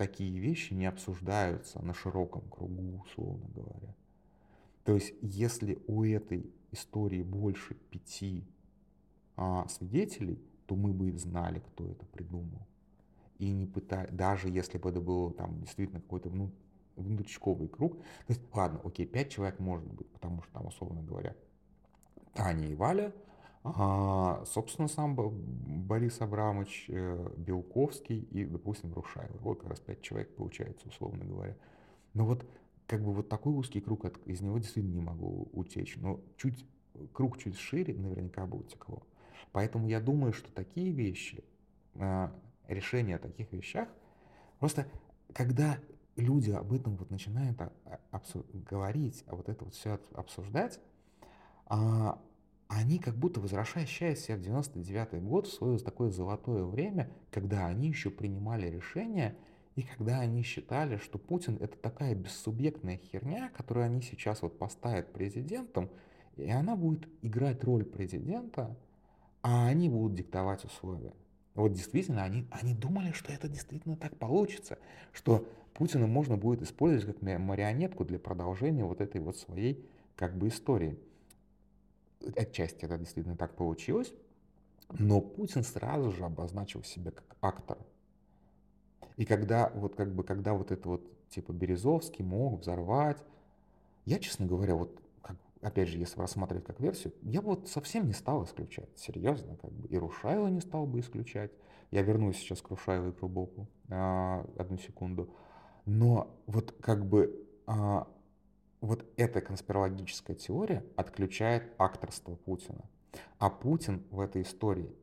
такие 0.00 0.40
вещи 0.40 0.72
не 0.72 0.86
обсуждаются 0.86 1.84
на 1.84 1.92
широком 1.92 2.40
кругу, 2.48 3.02
условно 3.04 3.46
говоря. 3.54 3.94
То 4.82 4.94
есть, 4.94 5.12
если 5.20 5.78
у 5.86 6.04
этой 6.04 6.50
истории 6.72 7.22
больше 7.22 7.74
пяти 7.74 8.48
а, 9.36 9.68
свидетелей, 9.68 10.42
то 10.64 10.74
мы 10.74 10.94
бы 10.94 11.12
знали, 11.18 11.58
кто 11.58 11.86
это 11.86 12.06
придумал. 12.06 12.66
И 13.38 13.50
не 13.50 13.66
пытая, 13.66 14.10
даже 14.10 14.48
если 14.48 14.78
бы 14.78 14.88
это 14.88 15.02
был 15.02 15.32
там 15.32 15.60
действительно 15.60 16.00
какой-то 16.00 16.30
внут, 16.30 16.54
внутричковый 16.96 17.68
круг. 17.68 17.98
То 17.98 18.32
есть, 18.32 18.40
ладно, 18.54 18.80
окей, 18.82 19.04
пять 19.04 19.28
человек 19.28 19.58
может 19.58 19.92
быть, 19.92 20.08
потому 20.12 20.42
что 20.42 20.52
там, 20.54 20.66
условно 20.66 21.02
говоря, 21.02 21.36
Таня 22.32 22.68
и 22.68 22.74
Валя– 22.74 23.12
а, 23.62 24.42
собственно, 24.46 24.88
сам 24.88 25.14
Борис 25.14 26.20
Абрамович, 26.20 26.86
э, 26.88 27.34
Белковский 27.36 28.20
и, 28.20 28.44
допустим, 28.44 28.94
Рушаева. 28.94 29.36
Вот 29.40 29.60
как 29.60 29.70
раз 29.70 29.80
пять 29.80 30.00
человек 30.00 30.34
получается, 30.34 30.88
условно 30.88 31.24
говоря. 31.24 31.56
Но 32.14 32.24
вот 32.24 32.46
как 32.86 33.04
бы 33.04 33.12
вот 33.12 33.28
такой 33.28 33.52
узкий 33.52 33.80
круг, 33.80 34.06
из 34.26 34.40
него 34.40 34.58
действительно 34.58 34.94
не 34.94 35.02
могу 35.02 35.48
утечь. 35.52 35.96
Но 35.96 36.20
чуть, 36.38 36.64
круг 37.12 37.36
чуть 37.36 37.58
шире 37.58 37.94
наверняка 37.94 38.46
бы 38.46 38.58
утекло. 38.58 39.02
Поэтому 39.52 39.88
я 39.88 40.00
думаю, 40.00 40.32
что 40.32 40.50
такие 40.52 40.90
вещи, 40.90 41.44
а, 41.96 42.32
решения 42.66 43.16
о 43.16 43.18
таких 43.18 43.52
вещах, 43.52 43.88
просто 44.58 44.86
когда 45.34 45.78
люди 46.16 46.50
об 46.50 46.72
этом 46.72 46.96
вот 46.96 47.10
начинают 47.10 47.60
а, 47.60 48.00
говорить, 48.70 49.22
а 49.26 49.36
вот 49.36 49.50
это 49.50 49.66
вот 49.66 49.74
все 49.74 50.00
обсуждать, 50.14 50.80
они 52.70 53.00
как 53.00 53.16
будто 53.16 53.40
возвращают 53.40 53.90
себя 53.90 54.36
в 54.36 54.42
99 54.42 55.20
год, 55.24 55.48
в 55.48 55.52
свое 55.52 55.76
такое 55.78 56.10
золотое 56.10 56.62
время, 56.62 57.10
когда 57.32 57.66
они 57.66 57.88
еще 57.88 58.10
принимали 58.10 58.70
решения, 58.70 59.36
и 59.74 59.82
когда 59.82 60.20
они 60.20 60.44
считали, 60.44 60.96
что 60.98 61.18
Путин 61.18 61.56
это 61.60 61.76
такая 61.76 62.14
бессубъектная 62.14 62.96
херня, 62.96 63.50
которую 63.56 63.86
они 63.86 64.00
сейчас 64.02 64.42
вот 64.42 64.56
поставят 64.56 65.12
президентом, 65.12 65.90
и 66.36 66.48
она 66.48 66.76
будет 66.76 67.08
играть 67.22 67.64
роль 67.64 67.84
президента, 67.84 68.76
а 69.42 69.66
они 69.66 69.88
будут 69.88 70.14
диктовать 70.14 70.64
условия. 70.64 71.12
Вот 71.56 71.72
действительно, 71.72 72.22
они, 72.22 72.46
они 72.52 72.74
думали, 72.74 73.10
что 73.10 73.32
это 73.32 73.48
действительно 73.48 73.96
так 73.96 74.16
получится, 74.16 74.78
что 75.12 75.44
Путина 75.74 76.06
можно 76.06 76.36
будет 76.36 76.62
использовать 76.62 77.16
как 77.18 77.22
марионетку 77.40 78.04
для 78.04 78.20
продолжения 78.20 78.84
вот 78.84 79.00
этой 79.00 79.20
вот 79.20 79.36
своей 79.36 79.84
как 80.14 80.38
бы 80.38 80.48
истории 80.48 80.96
отчасти 82.36 82.84
это 82.84 82.98
действительно 82.98 83.36
так 83.36 83.56
получилось, 83.56 84.12
но 84.98 85.20
Путин 85.20 85.62
сразу 85.62 86.12
же 86.12 86.24
обозначил 86.24 86.82
себя 86.82 87.10
как 87.10 87.36
актор. 87.40 87.78
И 89.16 89.24
когда 89.24 89.70
вот 89.74 89.96
как 89.96 90.14
бы, 90.14 90.24
когда 90.24 90.54
вот 90.54 90.70
это 90.70 90.88
вот 90.88 91.28
типа 91.28 91.52
Березовский 91.52 92.24
мог 92.24 92.60
взорвать, 92.60 93.22
я, 94.04 94.18
честно 94.18 94.46
говоря, 94.46 94.74
вот 94.74 95.00
как, 95.22 95.36
опять 95.60 95.88
же, 95.88 95.98
если 95.98 96.18
рассматривать 96.18 96.64
как 96.64 96.80
версию, 96.80 97.14
я 97.22 97.40
вот 97.40 97.68
совсем 97.68 98.06
не 98.06 98.12
стал 98.12 98.44
исключать, 98.44 98.88
серьезно, 98.96 99.56
как 99.56 99.72
бы, 99.72 99.88
и 99.88 99.96
Рушайла 99.96 100.48
не 100.48 100.60
стал 100.60 100.86
бы 100.86 101.00
исключать. 101.00 101.52
Я 101.90 102.02
вернусь 102.02 102.36
сейчас 102.36 102.62
к 102.62 102.68
Рушайлу 102.68 103.10
и 103.10 103.12
Крубоку, 103.12 103.68
а, 103.88 104.46
одну 104.56 104.78
секунду. 104.78 105.34
Но 105.86 106.36
вот 106.46 106.72
как 106.80 107.04
бы 107.04 107.46
а, 107.66 108.06
вот 108.80 109.04
эта 109.16 109.40
конспирологическая 109.40 110.36
теория 110.36 110.84
отключает 110.96 111.72
акторство 111.78 112.34
Путина. 112.34 112.84
А 113.38 113.50
Путин 113.50 114.04
в 114.10 114.20
этой 114.20 114.42
истории 114.42 114.94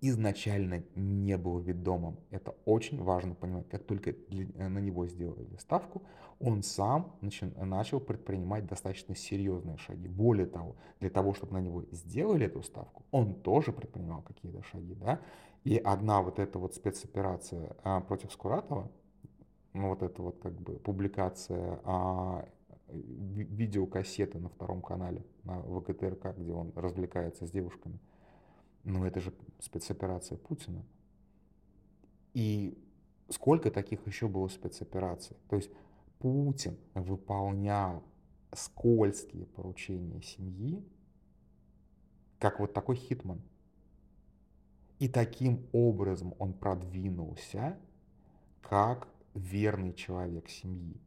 изначально 0.00 0.82
не 0.96 1.36
был 1.36 1.58
ведомым. 1.60 2.18
Это 2.30 2.54
очень 2.64 3.02
важно 3.02 3.34
понимать. 3.34 3.68
Как 3.68 3.84
только 3.84 4.10
э, 4.10 4.68
на 4.68 4.78
него 4.78 5.06
сделали 5.06 5.56
ставку, 5.58 6.02
он 6.40 6.62
сам 6.62 7.16
начал 7.56 8.00
предпринимать 8.00 8.66
достаточно 8.66 9.14
серьезные 9.14 9.78
шаги. 9.78 10.08
Более 10.08 10.46
того, 10.46 10.76
для 11.00 11.10
того, 11.10 11.32
чтобы 11.32 11.54
на 11.54 11.60
него 11.60 11.84
сделали 11.92 12.46
эту 12.46 12.62
ставку, 12.62 13.04
он 13.10 13.34
тоже 13.34 13.72
предпринимал 13.72 14.22
какие-то 14.22 14.62
шаги. 14.64 14.94
Да? 14.94 15.20
И 15.64 15.78
одна 15.78 16.22
вот 16.22 16.38
эта 16.38 16.58
вот 16.58 16.74
спецоперация 16.74 17.76
а, 17.82 18.00
против 18.00 18.32
Скуратова, 18.32 18.90
ну 19.72 19.90
вот 19.90 20.02
эта 20.02 20.22
вот 20.22 20.38
как 20.38 20.60
бы 20.60 20.74
публикация 20.74 21.80
а, 21.84 22.48
видеокассеты 22.88 24.38
на 24.38 24.48
втором 24.48 24.82
канале, 24.82 25.24
на 25.44 25.60
ВКТРК, 25.62 26.36
где 26.36 26.52
он 26.52 26.72
развлекается 26.76 27.46
с 27.46 27.50
девушками. 27.50 27.98
Но 28.84 29.06
это 29.06 29.20
же 29.20 29.34
спецоперация 29.58 30.38
Путина. 30.38 30.84
И 32.34 32.78
сколько 33.28 33.70
таких 33.70 34.06
еще 34.06 34.28
было 34.28 34.48
спецопераций? 34.48 35.36
То 35.48 35.56
есть 35.56 35.70
Путин 36.18 36.76
выполнял 36.94 38.04
скользкие 38.52 39.46
поручения 39.46 40.22
семьи, 40.22 40.84
как 42.38 42.60
вот 42.60 42.72
такой 42.72 42.96
hitman. 42.96 43.42
И 44.98 45.08
таким 45.08 45.66
образом 45.72 46.34
он 46.38 46.54
продвинулся 46.54 47.78
как 48.62 49.08
верный 49.34 49.92
человек 49.92 50.48
семьи. 50.48 51.00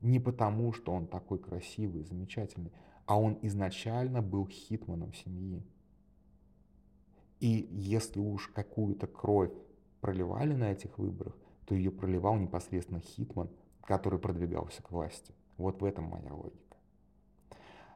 Не 0.00 0.18
потому, 0.18 0.72
что 0.72 0.92
он 0.92 1.06
такой 1.06 1.38
красивый, 1.38 2.04
замечательный, 2.04 2.72
а 3.06 3.18
он 3.18 3.38
изначально 3.42 4.22
был 4.22 4.46
hitman 4.46 4.96
ом 4.96 5.12
семьи. 5.12 5.62
И 7.40 7.68
если 7.70 8.20
уж 8.20 8.48
какую-то 8.48 9.06
кровь 9.06 9.52
проливали 10.00 10.54
на 10.54 10.72
этих 10.72 10.98
выборах, 10.98 11.36
то 11.66 11.74
ее 11.74 11.90
проливал 11.90 12.36
непосредственно 12.36 13.00
hitman, 13.00 13.50
который 13.82 14.18
продвигался 14.18 14.82
к 14.82 14.90
власти. 14.90 15.34
Вот 15.56 15.82
в 15.82 15.84
этом 15.84 16.04
моя 16.04 16.32
логика. 16.32 16.76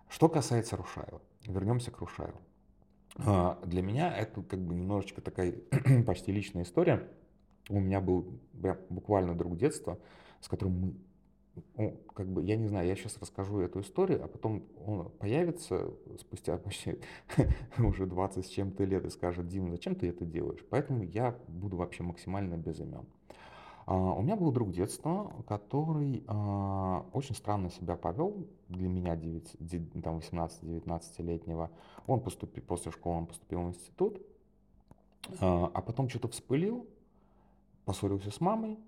Что 0.08 0.28
касается 0.28 0.76
Рушаева, 0.76 1.22
вернемся 1.46 1.90
к 1.90 1.98
Рушаеву. 1.98 2.40
А, 3.16 3.60
для 3.64 3.82
меня 3.82 4.14
это 4.14 4.42
как 4.42 4.60
бы 4.60 4.74
немножечко 4.74 5.20
такая 5.20 5.54
почти 6.06 6.32
личная 6.32 6.64
история. 6.64 7.08
У 7.68 7.80
меня 7.80 8.00
был 8.00 8.38
буквально 8.90 9.34
друг 9.34 9.56
детства, 9.56 9.98
с 10.40 10.48
которым 10.48 10.80
мы 10.80 10.94
ну, 11.76 11.96
как 12.14 12.28
бы, 12.28 12.42
я 12.42 12.56
не 12.56 12.66
знаю, 12.66 12.86
я 12.88 12.96
сейчас 12.96 13.18
расскажу 13.18 13.60
эту 13.60 13.80
историю, 13.80 14.24
а 14.24 14.28
потом 14.28 14.64
он 14.84 15.10
появится 15.18 15.90
спустя 16.18 16.56
почти 16.58 16.98
уже 17.78 18.06
20 18.06 18.44
с 18.44 18.48
чем-то 18.48 18.84
лет 18.84 19.04
и 19.04 19.10
скажет, 19.10 19.48
Дим, 19.48 19.70
зачем 19.70 19.94
ты 19.94 20.08
это 20.08 20.24
делаешь? 20.24 20.64
Поэтому 20.70 21.04
я 21.04 21.36
буду 21.48 21.76
вообще 21.76 22.02
максимально 22.02 22.56
без 22.56 22.80
имен. 22.80 23.06
Uh, 23.86 24.18
у 24.18 24.22
меня 24.22 24.34
был 24.34 24.50
друг 24.50 24.70
детства, 24.70 25.30
который 25.46 26.24
uh, 26.26 27.04
очень 27.12 27.34
странно 27.34 27.68
себя 27.68 27.96
повел 27.96 28.46
для 28.70 28.88
меня 28.88 29.14
9, 29.14 30.02
там 30.02 30.20
18-19-летнего. 30.20 31.70
Он 32.06 32.20
поступил, 32.20 32.62
после 32.62 32.92
школы 32.92 33.18
он 33.18 33.26
поступил 33.26 33.60
в 33.60 33.68
институт, 33.68 34.22
uh, 35.28 35.70
а 35.74 35.82
потом 35.82 36.08
что-то 36.08 36.28
вспылил, 36.28 36.86
поссорился 37.84 38.30
с 38.30 38.40
мамой, 38.40 38.78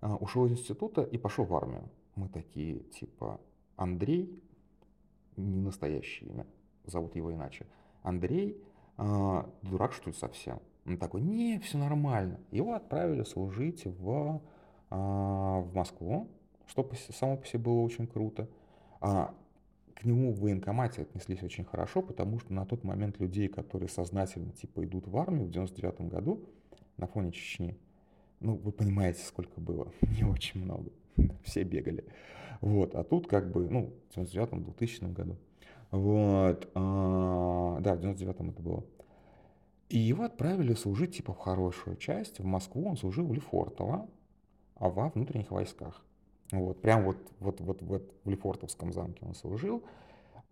ушел 0.00 0.46
из 0.46 0.52
института 0.52 1.02
и 1.02 1.18
пошел 1.18 1.44
в 1.44 1.56
армию. 1.56 1.90
Мы 2.16 2.28
такие, 2.28 2.80
типа, 2.80 3.40
Андрей, 3.76 4.42
не 5.36 5.60
настоящее 5.60 6.30
имя, 6.30 6.46
зовут 6.84 7.14
его 7.14 7.32
иначе. 7.32 7.66
Андрей, 8.02 8.60
дурак 8.96 9.92
что 9.92 10.10
ли 10.10 10.16
совсем? 10.16 10.60
Он 10.86 10.98
такой, 10.98 11.20
не, 11.20 11.58
все 11.58 11.78
нормально. 11.78 12.40
Его 12.50 12.74
отправили 12.74 13.24
служить 13.24 13.84
в, 13.84 14.40
а, 14.90 15.60
в 15.60 15.74
Москву, 15.74 16.28
что 16.66 16.88
само 17.10 17.36
по 17.36 17.46
себе 17.46 17.58
было 17.58 17.80
очень 17.80 18.06
круто. 18.06 18.48
А, 19.00 19.34
к 19.94 20.04
нему 20.04 20.32
в 20.32 20.40
военкомате 20.40 21.02
отнеслись 21.02 21.42
очень 21.42 21.64
хорошо, 21.64 22.02
потому 22.02 22.38
что 22.38 22.52
на 22.52 22.64
тот 22.66 22.84
момент 22.84 23.18
людей, 23.18 23.48
которые 23.48 23.88
сознательно 23.88 24.52
типа 24.52 24.84
идут 24.84 25.08
в 25.08 25.16
армию 25.16 25.46
в 25.46 25.50
99 25.50 26.02
году 26.02 26.44
на 26.98 27.06
фоне 27.06 27.32
Чечни, 27.32 27.76
ну, 28.40 28.56
вы 28.56 28.70
понимаете, 28.70 29.24
сколько 29.24 29.60
было, 29.60 29.92
не 30.02 30.24
очень 30.24 30.62
много, 30.62 30.92
все 31.44 31.62
бегали. 31.62 32.04
Вот, 32.60 32.94
а 32.94 33.04
тут 33.04 33.26
как 33.26 33.50
бы, 33.50 33.68
ну, 33.68 33.92
в 34.14 34.18
99-м, 34.18 34.64
2000 34.64 35.04
году. 35.12 35.36
Вот, 35.90 36.70
а, 36.74 37.78
да, 37.80 37.94
в 37.94 38.00
99-м 38.00 38.50
это 38.50 38.62
было. 38.62 38.84
И 39.88 39.98
его 39.98 40.24
отправили 40.24 40.74
служить 40.74 41.16
типа 41.16 41.32
в 41.32 41.38
хорошую 41.38 41.96
часть. 41.96 42.40
В 42.40 42.44
Москву 42.44 42.88
он 42.88 42.96
служил 42.96 43.26
в 43.26 43.32
Лефортово, 43.32 44.08
а 44.74 44.88
во 44.88 45.10
внутренних 45.10 45.52
войсках. 45.52 46.04
Вот, 46.50 46.80
прям 46.80 47.04
вот, 47.04 47.18
вот, 47.40 47.60
вот, 47.60 47.82
вот 47.82 48.14
в 48.24 48.30
Лефортовском 48.30 48.92
замке 48.92 49.24
он 49.24 49.34
служил. 49.34 49.84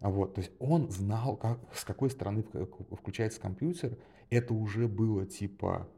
Вот, 0.00 0.34
то 0.34 0.40
есть 0.40 0.52
он 0.58 0.90
знал, 0.90 1.36
как, 1.36 1.58
с 1.72 1.84
какой 1.84 2.10
стороны 2.10 2.44
включается 2.92 3.40
компьютер, 3.40 3.96
это 4.28 4.52
уже 4.52 4.88
было 4.88 5.24
типа 5.24 5.88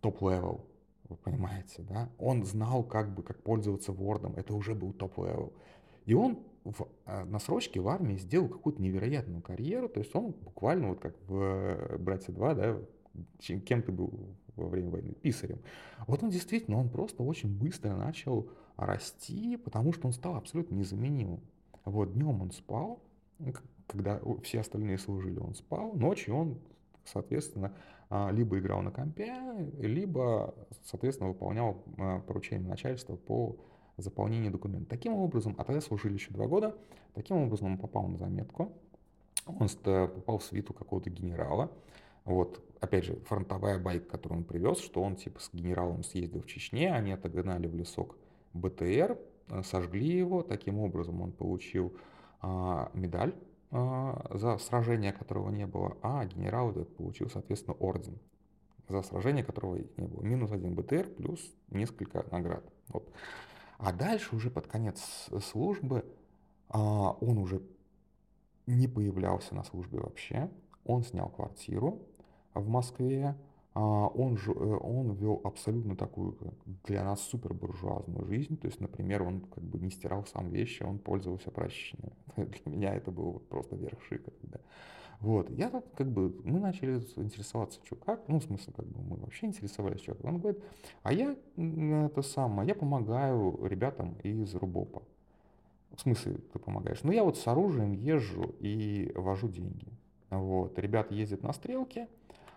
top-level, 0.00 0.66
вы 1.08 1.16
понимаете, 1.16 1.82
да? 1.82 2.10
Он 2.18 2.44
знал, 2.44 2.82
как 2.82 3.14
бы, 3.14 3.22
как 3.22 3.42
пользоваться 3.42 3.92
Word, 3.92 4.34
это 4.36 4.54
уже 4.54 4.74
был 4.74 4.92
top-level. 4.92 5.52
И 6.04 6.14
он 6.14 6.40
в, 6.64 6.88
э, 7.06 7.24
на 7.24 7.38
срочке 7.38 7.80
в 7.80 7.88
армии 7.88 8.16
сделал 8.16 8.48
какую-то 8.48 8.82
невероятную 8.82 9.42
карьеру, 9.42 9.88
то 9.88 10.00
есть 10.00 10.14
он 10.14 10.32
буквально, 10.32 10.88
вот 10.88 11.00
как 11.00 11.14
в 11.28 11.40
э, 11.40 11.98
«Братья 11.98 12.32
2», 12.32 12.54
да, 12.54 12.78
кем 13.38 13.82
ты 13.82 13.92
был 13.92 14.36
во 14.56 14.68
время 14.68 14.90
войны? 14.90 15.12
Писарем. 15.12 15.60
Вот 16.06 16.22
он 16.22 16.30
действительно, 16.30 16.78
он 16.78 16.88
просто 16.88 17.22
очень 17.22 17.48
быстро 17.48 17.94
начал 17.94 18.48
расти, 18.76 19.56
потому 19.56 19.92
что 19.92 20.06
он 20.06 20.12
стал 20.12 20.36
абсолютно 20.36 20.74
незаменимым. 20.74 21.40
Вот 21.84 22.12
днем 22.12 22.42
он 22.42 22.50
спал, 22.50 23.02
когда 23.86 24.20
все 24.42 24.60
остальные 24.60 24.98
служили, 24.98 25.38
он 25.38 25.54
спал, 25.54 25.92
ночью 25.94 26.34
он 26.34 26.58
соответственно, 27.06 27.72
а, 28.10 28.30
либо 28.30 28.58
играл 28.58 28.82
на 28.82 28.90
компе, 28.90 29.34
либо, 29.78 30.54
соответственно, 30.84 31.30
выполнял 31.30 31.82
а, 31.98 32.20
поручения 32.20 32.68
начальства 32.68 33.16
по 33.16 33.56
заполнению 33.96 34.52
документов. 34.52 34.88
Таким 34.88 35.14
образом, 35.14 35.54
а 35.58 35.64
тогда 35.64 35.80
служили 35.80 36.14
еще 36.14 36.30
два 36.30 36.46
года, 36.46 36.76
таким 37.14 37.38
образом 37.38 37.72
он 37.72 37.78
попал 37.78 38.06
на 38.08 38.18
заметку, 38.18 38.72
он 39.46 39.68
попал 39.68 40.38
в 40.38 40.44
свиту 40.44 40.74
какого-то 40.74 41.08
генерала, 41.08 41.70
вот, 42.26 42.60
опять 42.80 43.04
же, 43.04 43.16
фронтовая 43.20 43.78
байк, 43.78 44.08
которую 44.08 44.40
он 44.40 44.44
привез, 44.44 44.80
что 44.80 45.02
он 45.02 45.16
типа 45.16 45.40
с 45.40 45.50
генералом 45.54 46.02
съездил 46.02 46.42
в 46.42 46.46
Чечне, 46.46 46.92
они 46.92 47.12
отогнали 47.12 47.68
в 47.68 47.74
лесок 47.74 48.16
БТР, 48.52 49.16
э, 49.48 49.62
сожгли 49.62 50.18
его, 50.18 50.42
таким 50.42 50.80
образом 50.80 51.22
он 51.22 51.32
получил 51.32 51.96
а, 52.42 52.90
медаль 52.94 53.34
а, 53.70 54.26
за 54.34 54.58
сражение, 54.58 55.12
которого 55.12 55.50
не 55.50 55.66
было, 55.66 55.96
а 56.02 56.24
генерал 56.26 56.70
этот 56.70 56.94
получил, 56.96 57.30
соответственно, 57.30 57.76
орден 57.78 58.18
за 58.88 59.02
сражение, 59.02 59.44
которого 59.44 59.76
не 59.96 60.06
было. 60.06 60.22
Минус 60.22 60.50
один 60.50 60.74
БТР 60.74 61.08
плюс 61.16 61.40
несколько 61.70 62.26
наград. 62.30 62.64
Вот. 62.88 63.08
А 63.78 63.92
дальше 63.92 64.34
уже 64.34 64.50
под 64.50 64.66
конец 64.66 65.28
службы 65.44 66.04
а, 66.68 67.12
он 67.20 67.38
уже 67.38 67.62
не 68.66 68.88
появлялся 68.88 69.54
на 69.54 69.62
службе 69.62 70.00
вообще. 70.00 70.50
Он 70.84 71.04
снял 71.04 71.28
квартиру 71.28 72.02
в 72.60 72.68
Москве, 72.68 73.36
а, 73.78 74.08
он, 74.08 74.38
же, 74.38 74.52
э, 74.52 74.54
он 74.54 75.12
вел 75.12 75.42
абсолютно 75.44 75.96
такую 75.96 76.34
для 76.84 77.04
нас 77.04 77.20
супер 77.20 77.52
буржуазную 77.52 78.24
жизнь. 78.24 78.56
То 78.56 78.68
есть, 78.68 78.80
например, 78.80 79.22
он 79.22 79.40
как 79.40 79.62
бы 79.62 79.78
не 79.78 79.90
стирал 79.90 80.24
сам 80.24 80.48
вещи, 80.48 80.82
он 80.82 80.98
пользовался 80.98 81.50
прачечной. 81.50 82.10
Для 82.36 82.72
меня 82.72 82.94
это 82.94 83.10
было 83.10 83.38
просто 83.38 83.76
верх 83.76 84.00
шика. 84.08 84.32
Да. 84.44 84.60
Вот, 85.20 85.50
я 85.50 85.68
тут 85.68 85.84
как 85.94 86.10
бы, 86.10 86.34
мы 86.44 86.58
начали 86.58 87.00
интересоваться, 87.16 87.80
что 87.84 87.96
как, 87.96 88.26
ну, 88.28 88.38
в 88.38 88.44
смысле, 88.44 88.72
как 88.74 88.86
бы 88.86 89.02
мы 89.02 89.16
вообще 89.16 89.44
интересовались, 89.44 90.00
что. 90.00 90.16
Он 90.22 90.38
говорит, 90.38 90.62
а 91.02 91.12
я 91.12 91.36
это 91.56 92.22
самое, 92.22 92.68
я 92.68 92.74
помогаю 92.74 93.58
ребятам 93.62 94.14
из 94.22 94.54
Рубопа. 94.54 95.02
В 95.94 96.00
смысле, 96.00 96.38
ты 96.52 96.58
помогаешь? 96.58 97.02
Ну, 97.02 97.12
я 97.12 97.24
вот 97.24 97.36
с 97.36 97.46
оружием 97.46 97.92
езжу 97.92 98.54
и 98.58 99.12
вожу 99.14 99.48
деньги. 99.48 99.88
Вот, 100.30 100.78
ребята 100.78 101.14
ездят 101.14 101.42
на 101.42 101.52
стрелке, 101.52 102.08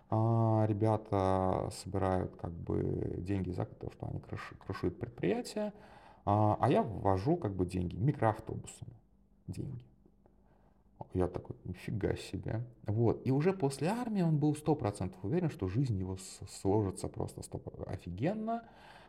а, 0.10 0.65
ребята 0.67 1.69
собирают 1.72 2.36
как 2.36 2.52
бы 2.52 3.15
деньги 3.17 3.52
за 3.52 3.65
то, 3.65 3.91
что 3.91 4.08
они 4.08 4.19
крышуют 4.65 5.00
предприятия, 5.00 5.74
а, 6.26 6.58
а 6.60 6.69
я 6.69 6.82
ввожу 6.82 7.38
как 7.38 7.54
бы 7.54 7.65
деньги 7.65 7.95
микроавтобусами, 7.95 8.93
деньги. 9.48 9.84
Я 11.13 11.28
такой, 11.28 11.56
нифига 11.63 12.15
себе. 12.15 12.62
Вот. 12.86 13.26
И 13.26 13.32
уже 13.32 13.54
после 13.54 13.88
армии 13.88 14.22
он 14.22 14.38
был 14.38 14.56
сто 14.56 14.76
процентов 14.76 15.17
уверен, 15.24 15.50
что 15.50 15.67
жизнь 15.67 15.98
его 15.98 16.17
сложится 16.48 17.08
просто 17.08 17.41
100% 17.41 17.88
офигенно, 17.88 18.63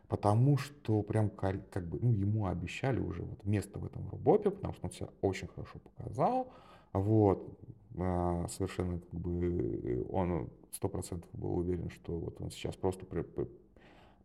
потому 0.08 0.56
что 0.56 1.02
прям 1.02 1.28
как 1.30 1.86
бы, 1.86 1.98
ну, 2.00 2.12
ему 2.12 2.46
обещали 2.46 3.00
уже 3.00 3.22
вот 3.22 3.44
место 3.44 3.78
в 3.78 3.84
этом 3.84 4.08
рубопе, 4.08 4.50
потому 4.50 4.72
что 4.74 4.86
он 4.86 4.92
себя 4.92 5.08
очень 5.20 5.48
хорошо 5.48 5.78
показал. 5.78 6.52
Вот. 6.92 7.58
А, 7.98 8.46
совершенно 8.48 8.98
как 8.98 9.20
бы 9.20 10.06
он 10.10 10.50
сто 10.72 10.88
процентов 10.88 11.28
был 11.32 11.58
уверен, 11.58 11.90
что 11.90 12.18
вот 12.18 12.40
он 12.40 12.50
сейчас 12.50 12.76
просто 12.76 13.04
при, 13.04 13.22
при, 13.22 13.48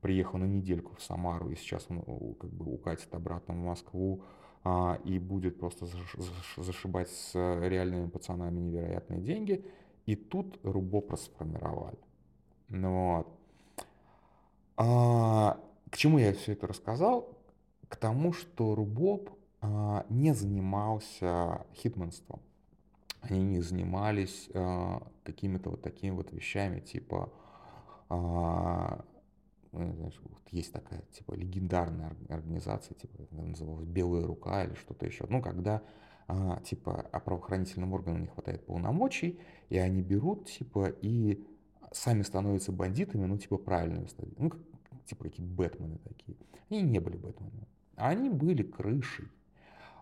приехал 0.02 0.38
на 0.38 0.46
недельку 0.46 0.96
в 0.96 1.02
Самару, 1.02 1.50
и 1.50 1.56
сейчас 1.56 1.86
он 1.90 2.36
как 2.36 2.52
бы 2.52 2.72
укатит 2.72 3.14
обратно 3.14 3.54
в 3.54 3.58
Москву 3.58 4.24
а, 4.64 5.00
и 5.04 5.20
будет 5.20 5.60
просто 5.60 5.88
зашибать 6.58 7.10
с 7.10 7.34
реальными 7.34 8.08
пацанами 8.10 8.60
невероятные 8.60 9.22
деньги. 9.22 9.66
И 10.06 10.16
тут 10.16 10.60
Рубоп 10.64 11.18
сформировали. 11.18 11.98
Ну, 12.70 13.18
вот. 13.18 13.28
А, 14.78 15.60
к 15.90 15.98
чему 15.98 16.20
я 16.20 16.34
все 16.34 16.54
это 16.54 16.68
рассказал? 16.68 17.36
К 17.88 17.96
тому, 17.96 18.34
что 18.34 18.76
Рубоп 18.76 19.30
а, 19.62 20.06
не 20.10 20.34
занимался 20.34 21.66
хитменством. 21.74 22.42
Они 23.30 23.44
не 23.44 23.62
занимались 23.62 24.50
а, 24.54 25.02
какими-то 25.24 25.72
вот 25.72 25.82
такими 25.82 26.12
вот 26.12 26.32
вещами, 26.32 26.80
типа, 26.80 27.32
а, 28.10 29.04
ну, 29.72 29.94
знаешь, 29.94 30.20
вот 30.24 30.42
есть 30.52 30.72
такая, 30.72 31.02
типа, 31.12 31.34
легендарная 31.34 32.16
организация, 32.30 32.96
типа, 32.96 33.24
называлась 33.32 33.88
«Белая 33.88 34.26
рука» 34.26 34.64
или 34.64 34.76
что-то 34.76 35.06
еще. 35.06 35.26
Ну, 35.30 35.42
когда, 35.42 35.82
а, 36.28 36.62
типа, 36.62 37.08
а 37.12 37.20
правоохранительным 37.20 37.94
органам 37.94 38.22
не 38.22 38.28
хватает 38.28 38.66
полномочий, 38.66 39.40
и 39.70 39.78
они 39.78 40.02
берут, 40.02 40.48
типа, 40.48 40.94
и 41.02 41.44
сами 41.92 42.22
становятся 42.22 42.72
бандитами, 42.72 43.26
ну, 43.26 43.38
типа, 43.38 43.58
правильно, 43.58 44.06
ну, 44.38 44.50
как, 44.50 44.62
типа, 45.06 45.26
какие 45.26 45.46
Бэтмены 45.46 45.98
такие. 46.04 46.38
Они 46.70 46.82
не 46.82 47.00
были 47.00 47.18
Бэтменами, 47.18 47.68
они 47.96 48.30
были 48.30 48.64
крышей. 48.64 49.28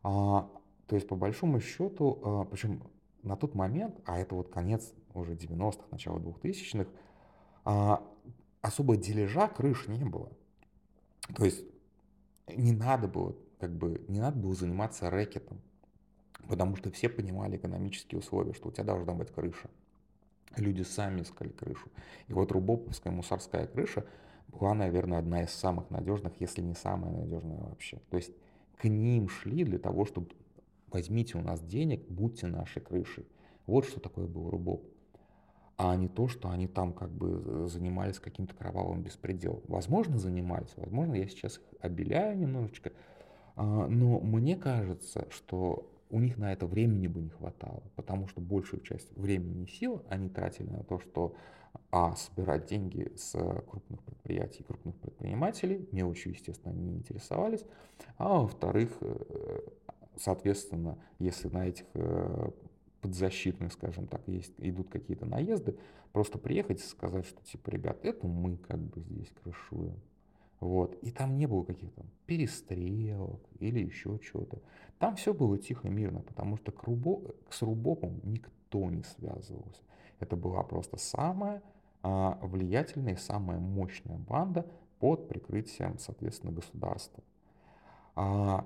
А, 0.03 0.49
то 0.87 0.95
есть, 0.95 1.07
по 1.07 1.15
большому 1.15 1.59
счету, 1.59 2.19
а, 2.23 2.45
причем 2.45 2.83
на 3.23 3.35
тот 3.35 3.55
момент, 3.55 3.99
а 4.05 4.19
это 4.19 4.35
вот 4.35 4.49
конец 4.49 4.93
уже 5.13 5.33
90-х, 5.33 5.85
начало 5.91 6.19
2000-х, 6.19 6.89
а, 7.65 8.03
особо 8.61 8.97
дележа 8.97 9.47
крыш 9.47 9.87
не 9.87 10.03
было. 10.03 10.31
То 11.35 11.45
есть 11.45 11.65
не 12.47 12.73
надо 12.73 13.07
было, 13.07 13.35
как 13.59 13.71
бы, 13.75 14.03
не 14.07 14.19
надо 14.19 14.37
было 14.37 14.53
заниматься 14.53 15.09
рэкетом, 15.09 15.61
потому 16.47 16.75
что 16.75 16.91
все 16.91 17.09
понимали 17.09 17.57
экономические 17.57 18.19
условия, 18.19 18.53
что 18.53 18.69
у 18.69 18.71
тебя 18.71 18.83
должна 18.83 19.13
быть 19.13 19.31
крыша. 19.31 19.69
Люди 20.57 20.83
сами 20.83 21.21
искали 21.21 21.49
крышу. 21.49 21.87
И 22.27 22.33
вот 22.33 22.51
Рубоповская 22.51 23.11
мусорская 23.11 23.65
крыша 23.65 24.05
была, 24.49 24.73
наверное, 24.73 25.19
одна 25.19 25.43
из 25.43 25.51
самых 25.51 25.89
надежных, 25.89 26.33
если 26.39 26.61
не 26.61 26.75
самая 26.75 27.11
надежная 27.11 27.59
вообще. 27.61 27.99
То 28.09 28.17
есть 28.17 28.33
к 28.77 28.85
ним 28.85 29.29
шли 29.29 29.63
для 29.63 29.79
того, 29.79 30.05
чтобы 30.05 30.29
возьмите 30.93 31.37
у 31.37 31.41
нас 31.41 31.61
денег, 31.61 32.05
будьте 32.07 32.47
нашей 32.47 32.81
крышей. 32.81 33.27
Вот 33.65 33.85
что 33.85 33.99
такое 33.99 34.27
был 34.27 34.49
Рубоп. 34.49 34.85
А 35.75 35.95
не 35.95 36.07
то, 36.07 36.27
что 36.27 36.49
они 36.49 36.67
там 36.67 36.93
как 36.93 37.09
бы 37.09 37.67
занимались 37.67 38.19
каким-то 38.19 38.55
кровавым 38.55 39.01
беспределом. 39.01 39.61
Возможно, 39.67 40.17
занимались, 40.17 40.71
возможно, 40.75 41.15
я 41.15 41.27
сейчас 41.27 41.57
их 41.57 41.63
обеляю 41.81 42.37
немножечко, 42.37 42.91
а, 43.55 43.87
но 43.87 44.19
мне 44.19 44.55
кажется, 44.55 45.27
что 45.31 45.89
у 46.09 46.19
них 46.19 46.37
на 46.37 46.53
это 46.53 46.67
времени 46.67 47.07
бы 47.07 47.21
не 47.21 47.29
хватало, 47.29 47.81
потому 47.95 48.27
что 48.27 48.39
большую 48.39 48.81
часть 48.81 49.11
времени 49.17 49.63
и 49.63 49.67
сил 49.67 50.03
они 50.09 50.29
тратили 50.29 50.69
на 50.69 50.83
то, 50.83 50.99
что 50.99 51.35
а, 51.89 52.15
собирать 52.15 52.67
деньги 52.67 53.11
с 53.15 53.31
крупных 53.67 54.03
предприятий, 54.03 54.63
крупных 54.63 54.95
предпринимателей, 54.97 55.87
мелочью, 55.91 56.33
естественно, 56.33 56.71
они 56.71 56.83
не 56.83 56.97
интересовались, 56.97 57.65
а 58.17 58.41
во-вторых, 58.41 58.91
э, 59.01 59.59
соответственно, 60.17 60.97
если 61.19 61.49
на 61.49 61.67
этих 61.67 61.85
э, 61.93 62.49
подзащитных, 63.01 63.73
скажем 63.73 64.07
так, 64.07 64.21
есть, 64.27 64.53
идут 64.57 64.89
какие-то 64.89 65.25
наезды, 65.25 65.77
просто 66.11 66.37
приехать 66.37 66.79
и 66.79 66.87
сказать, 66.87 67.25
что 67.25 67.43
типа, 67.43 67.69
ребят, 67.69 67.99
это 68.03 68.27
мы 68.27 68.57
как 68.57 68.79
бы 68.79 69.01
здесь 69.01 69.31
крышуем. 69.43 69.99
Вот. 70.59 70.95
И 71.01 71.11
там 71.11 71.37
не 71.37 71.45
было 71.45 71.65
каких-то 71.65 72.05
перестрелок 72.25 73.41
или 73.59 73.79
еще 73.79 74.17
чего-то. 74.19 74.61
Там 74.97 75.17
все 75.17 75.33
было 75.33 75.57
тихо, 75.57 75.89
мирно, 75.89 76.21
потому 76.21 76.55
что 76.55 76.71
к, 76.71 76.83
Рубо, 76.83 77.21
с 77.49 77.61
Рубопом 77.61 78.21
никто 78.23 78.89
не 78.89 79.03
связывался. 79.03 79.81
Это 80.19 80.37
была 80.37 80.63
просто 80.63 80.95
самая 80.95 81.61
а, 82.01 82.39
влиятельная 82.41 83.15
и 83.15 83.17
самая 83.17 83.59
мощная 83.59 84.17
банда 84.17 84.65
под 84.99 85.27
прикрытием, 85.27 85.99
соответственно, 85.99 86.53
государства. 86.53 87.21
А, 88.15 88.65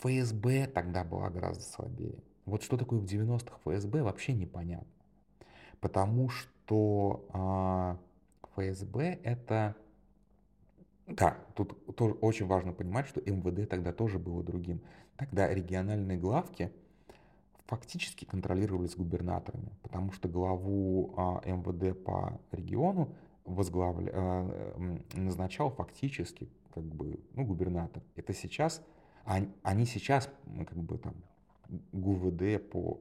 ФСБ 0.00 0.66
тогда 0.68 1.04
была 1.04 1.30
гораздо 1.30 1.62
слабее. 1.64 2.22
Вот 2.44 2.62
что 2.62 2.76
такое 2.76 2.98
в 2.98 3.04
90-х 3.04 3.56
ФСБ 3.64 4.02
вообще 4.02 4.32
непонятно. 4.32 4.86
Потому 5.80 6.28
что 6.28 7.26
а, 7.32 7.98
ФСБ 8.54 9.20
это... 9.22 9.76
Да, 11.06 11.36
тут 11.54 11.96
тоже 11.96 12.14
очень 12.14 12.46
важно 12.46 12.72
понимать, 12.72 13.06
что 13.06 13.20
МВД 13.20 13.68
тогда 13.68 13.92
тоже 13.92 14.18
было 14.18 14.42
другим. 14.42 14.80
Тогда 15.16 15.52
региональные 15.52 16.18
главки 16.18 16.72
фактически 17.66 18.24
контролировались 18.24 18.96
губернаторами, 18.96 19.72
потому 19.82 20.12
что 20.12 20.28
главу 20.28 21.14
а, 21.16 21.42
МВД 21.44 22.02
по 22.02 22.40
региону 22.50 23.14
возглавля, 23.44 24.10
а, 24.14 24.78
назначал 25.14 25.70
фактически 25.70 26.48
как 26.74 26.84
бы, 26.84 27.20
ну, 27.34 27.44
губернатор. 27.44 28.02
Это 28.16 28.32
сейчас 28.32 28.82
они, 29.24 29.86
сейчас 29.86 30.28
как 30.66 30.78
бы 30.78 30.98
там 30.98 31.14
ГУВД 31.92 32.70
по 32.70 33.00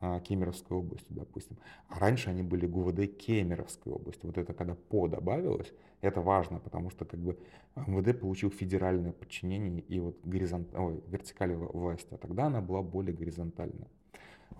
а, 0.00 0.20
Кемеровской 0.20 0.76
области, 0.76 1.06
допустим. 1.10 1.56
А 1.88 1.98
раньше 1.98 2.30
они 2.30 2.42
были 2.42 2.66
ГУВД 2.66 3.16
Кемеровской 3.16 3.92
области. 3.92 4.26
Вот 4.26 4.36
это 4.36 4.52
когда 4.52 4.74
по 4.74 5.08
добавилось, 5.08 5.72
это 6.00 6.20
важно, 6.20 6.58
потому 6.58 6.90
что 6.90 7.04
как 7.04 7.20
бы 7.20 7.38
МВД 7.76 8.18
получил 8.20 8.50
федеральное 8.50 9.12
подчинение 9.12 9.80
и 9.80 9.98
вот 9.98 10.18
горизонт... 10.24 10.74
Ой, 10.74 11.02
вертикаль 11.08 11.54
власти, 11.54 12.12
а 12.12 12.18
тогда 12.18 12.46
она 12.46 12.60
была 12.60 12.82
более 12.82 13.14
горизонтальная. 13.14 13.88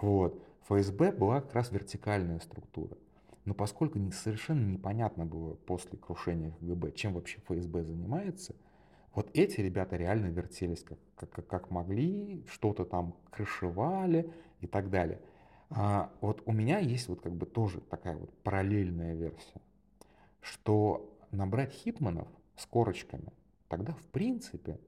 Вот. 0.01 0.41
ФСБ 0.69 1.13
была 1.13 1.41
как 1.41 1.55
раз 1.55 1.73
вертикальная 1.73 2.39
структура. 2.39 2.97
Но 3.45 3.55
поскольку 3.55 3.99
совершенно 4.13 4.65
непонятно 4.65 5.27
было 5.27 5.55
после 5.55 5.99
крушения 5.99 6.53
КГБ, 6.61 6.93
чем 6.93 7.15
вообще 7.15 7.41
ФСБ 7.41 7.83
занимается– 7.83 8.55
вот 9.15 9.31
эти 9.35 9.61
ребята 9.61 9.97
реально 9.97 10.27
вертелись 10.27 10.83
как, 10.83 10.99
как, 11.17 11.47
как 11.47 11.71
могли, 11.71 12.45
что-то 12.49 12.85
там 12.85 13.15
крышевали 13.31 14.33
и 14.61 14.67
так 14.67 14.91
далее. 14.91 15.21
А 15.71 16.13
вот 16.21 16.43
у 16.47 16.53
меня 16.53 16.79
есть 16.79 17.09
вот 17.09 17.21
как 17.21 17.33
бы 17.35 17.47
тоже 17.47 17.81
такая 17.81 18.17
вот 18.17 18.33
параллельная 18.43 19.15
версия, 19.15 19.61
что 20.41 21.19
набрать 21.31 21.73
хитманов 21.73 22.29
с 22.57 22.67
корочками 22.67 23.33
тогда 23.73 23.95
в 23.95 24.05
принципе 24.09 24.79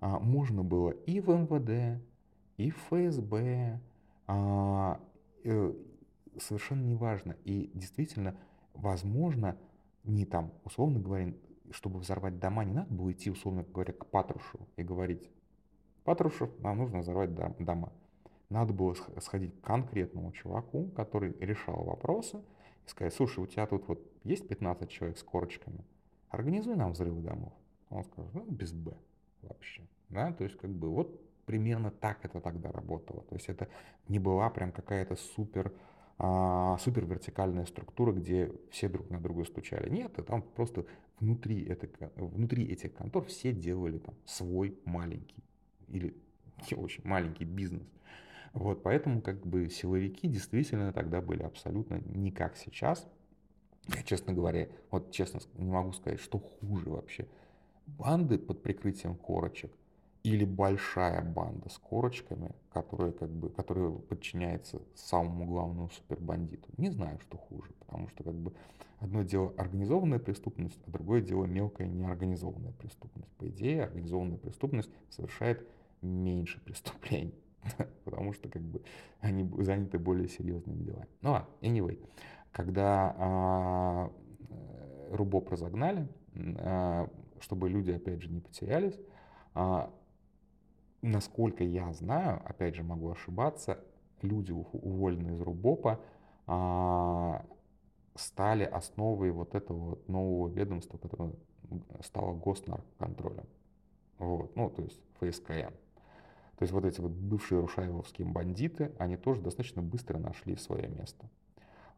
а, 0.00 0.18
можно 0.18 0.64
было 0.64 0.90
и 0.90 1.20
в 1.20 1.28
МВД, 1.28 2.02
и 2.56 2.70
в 2.70 2.76
ФСБ, 2.88 3.80
а, 4.26 5.00
э, 5.44 5.74
совершенно 6.38 6.84
неважно. 6.86 7.36
И 7.44 7.70
действительно, 7.74 8.34
возможно, 8.72 9.58
не 10.04 10.24
там, 10.24 10.52
условно 10.64 11.00
говоря, 11.00 11.34
чтобы 11.72 11.98
взорвать 12.00 12.38
дома, 12.38 12.64
не 12.64 12.72
надо 12.72 12.92
было 12.92 13.12
идти, 13.12 13.30
условно 13.30 13.64
говоря, 13.64 13.92
к 13.92 14.06
Патрушу 14.06 14.68
и 14.76 14.82
говорить, 14.82 15.30
Патрушев, 16.04 16.50
нам 16.60 16.78
нужно 16.78 17.00
взорвать 17.00 17.34
дома. 17.34 17.92
Надо 18.48 18.72
было 18.72 18.94
сходить 19.20 19.60
к 19.60 19.64
конкретному 19.64 20.32
чуваку, 20.32 20.88
который 20.96 21.36
решал 21.38 21.84
вопросы, 21.84 22.42
и 22.86 22.88
сказать, 22.88 23.12
слушай, 23.12 23.40
у 23.40 23.46
тебя 23.46 23.66
тут 23.66 23.86
вот 23.88 24.00
есть 24.24 24.48
15 24.48 24.88
человек 24.88 25.18
с 25.18 25.22
корочками, 25.22 25.84
организуй 26.30 26.76
нам 26.76 26.92
взрывы 26.92 27.20
домов. 27.20 27.52
Он 27.90 28.04
скажет, 28.04 28.32
ну, 28.32 28.44
без 28.48 28.72
«Б» 28.72 28.94
вообще. 29.42 29.86
Да, 30.08 30.32
то 30.32 30.44
есть, 30.44 30.56
как 30.56 30.70
бы, 30.70 30.88
вот 30.88 31.20
примерно 31.44 31.90
так 31.90 32.24
это 32.24 32.40
тогда 32.40 32.72
работало. 32.72 33.22
То 33.24 33.34
есть, 33.34 33.48
это 33.48 33.68
не 34.08 34.18
была 34.18 34.48
прям 34.48 34.72
какая-то 34.72 35.16
супер 35.16 35.72
а, 36.18 36.76
супер 36.78 37.06
вертикальная 37.06 37.64
структура, 37.64 38.12
где 38.12 38.52
все 38.70 38.88
друг 38.88 39.08
на 39.10 39.20
друга 39.20 39.44
стучали. 39.44 39.88
Нет, 39.88 40.14
там 40.26 40.42
просто 40.42 40.84
внутри, 41.20 41.64
это, 41.64 41.88
внутри 42.16 42.66
этих 42.66 42.92
контор 42.94 43.24
все 43.24 43.52
делали 43.52 43.98
там 43.98 44.14
свой 44.24 44.78
маленький 44.84 45.44
или 45.86 46.16
не 46.68 46.76
очень 46.76 47.06
маленький 47.06 47.44
бизнес. 47.44 47.88
Вот, 48.52 48.82
поэтому 48.82 49.22
как 49.22 49.46
бы 49.46 49.68
силовики 49.68 50.26
действительно 50.26 50.92
тогда 50.92 51.20
были 51.20 51.42
абсолютно 51.42 52.00
не 52.06 52.32
как 52.32 52.56
сейчас. 52.56 53.06
Я, 53.94 54.02
честно 54.02 54.32
говоря, 54.32 54.68
вот 54.90 55.12
честно 55.12 55.40
не 55.54 55.70
могу 55.70 55.92
сказать, 55.92 56.20
что 56.20 56.38
хуже 56.38 56.90
вообще. 56.90 57.28
Банды 57.86 58.38
под 58.38 58.62
прикрытием 58.62 59.14
корочек– 59.14 59.72
или 60.22 60.44
большая 60.44 61.22
банда 61.22 61.68
с 61.68 61.78
корочками, 61.78 62.52
которая, 62.72 63.12
как 63.12 63.30
бы, 63.30 63.50
которая 63.50 63.90
подчиняется 63.90 64.82
самому 64.94 65.46
главному 65.46 65.90
супербандиту. 65.90 66.68
Не 66.76 66.90
знаю, 66.90 67.18
что 67.20 67.36
хуже, 67.36 67.70
потому 67.80 68.08
что 68.08 68.24
как 68.24 68.34
бы 68.34 68.52
одно 68.98 69.22
дело 69.22 69.52
организованная 69.56 70.18
преступность, 70.18 70.78
а 70.86 70.90
другое 70.90 71.20
дело 71.20 71.44
мелкая 71.44 71.86
неорганизованная 71.88 72.72
преступность. 72.72 73.30
По 73.38 73.48
идее, 73.48 73.84
организованная 73.84 74.38
преступность 74.38 74.90
совершает 75.08 75.66
меньше 76.02 76.60
преступлений, 76.64 77.34
потому 78.04 78.32
что 78.32 78.48
как 78.48 78.62
бы 78.62 78.82
они 79.20 79.48
заняты 79.62 79.98
более 79.98 80.28
серьезными 80.28 80.82
делами. 80.82 81.08
Ну 81.22 81.32
ладно, 81.32 81.48
anyway, 81.60 81.98
когда 82.52 83.14
а, 83.18 84.12
э, 84.50 85.14
Рубоп 85.14 85.50
разогнали, 85.50 86.08
а, 86.34 87.08
чтобы 87.40 87.68
люди 87.68 87.92
опять 87.92 88.22
же 88.22 88.30
не 88.30 88.40
потерялись, 88.40 88.98
а, 89.54 89.92
насколько 91.10 91.64
я 91.64 91.92
знаю, 91.92 92.40
опять 92.44 92.74
же 92.74 92.82
могу 92.82 93.10
ошибаться, 93.10 93.78
люди, 94.22 94.52
уволенные 94.52 95.34
из 95.34 95.40
Рубопа, 95.40 96.00
а, 96.46 97.44
стали 98.14 98.64
основой 98.64 99.30
вот 99.30 99.54
этого 99.54 99.90
вот 99.90 100.08
нового 100.08 100.48
ведомства, 100.48 100.98
которое 100.98 101.32
стало 102.02 102.34
госнарконтролем. 102.34 103.46
Вот, 104.18 104.56
ну, 104.56 104.70
то 104.70 104.82
есть 104.82 105.00
ФСКН. 105.20 105.72
То 106.56 106.62
есть 106.62 106.72
вот 106.72 106.84
эти 106.84 107.00
вот 107.00 107.12
бывшие 107.12 107.60
рушайловские 107.60 108.26
бандиты, 108.26 108.92
они 108.98 109.16
тоже 109.16 109.40
достаточно 109.40 109.80
быстро 109.80 110.18
нашли 110.18 110.56
свое 110.56 110.88
место. 110.88 111.30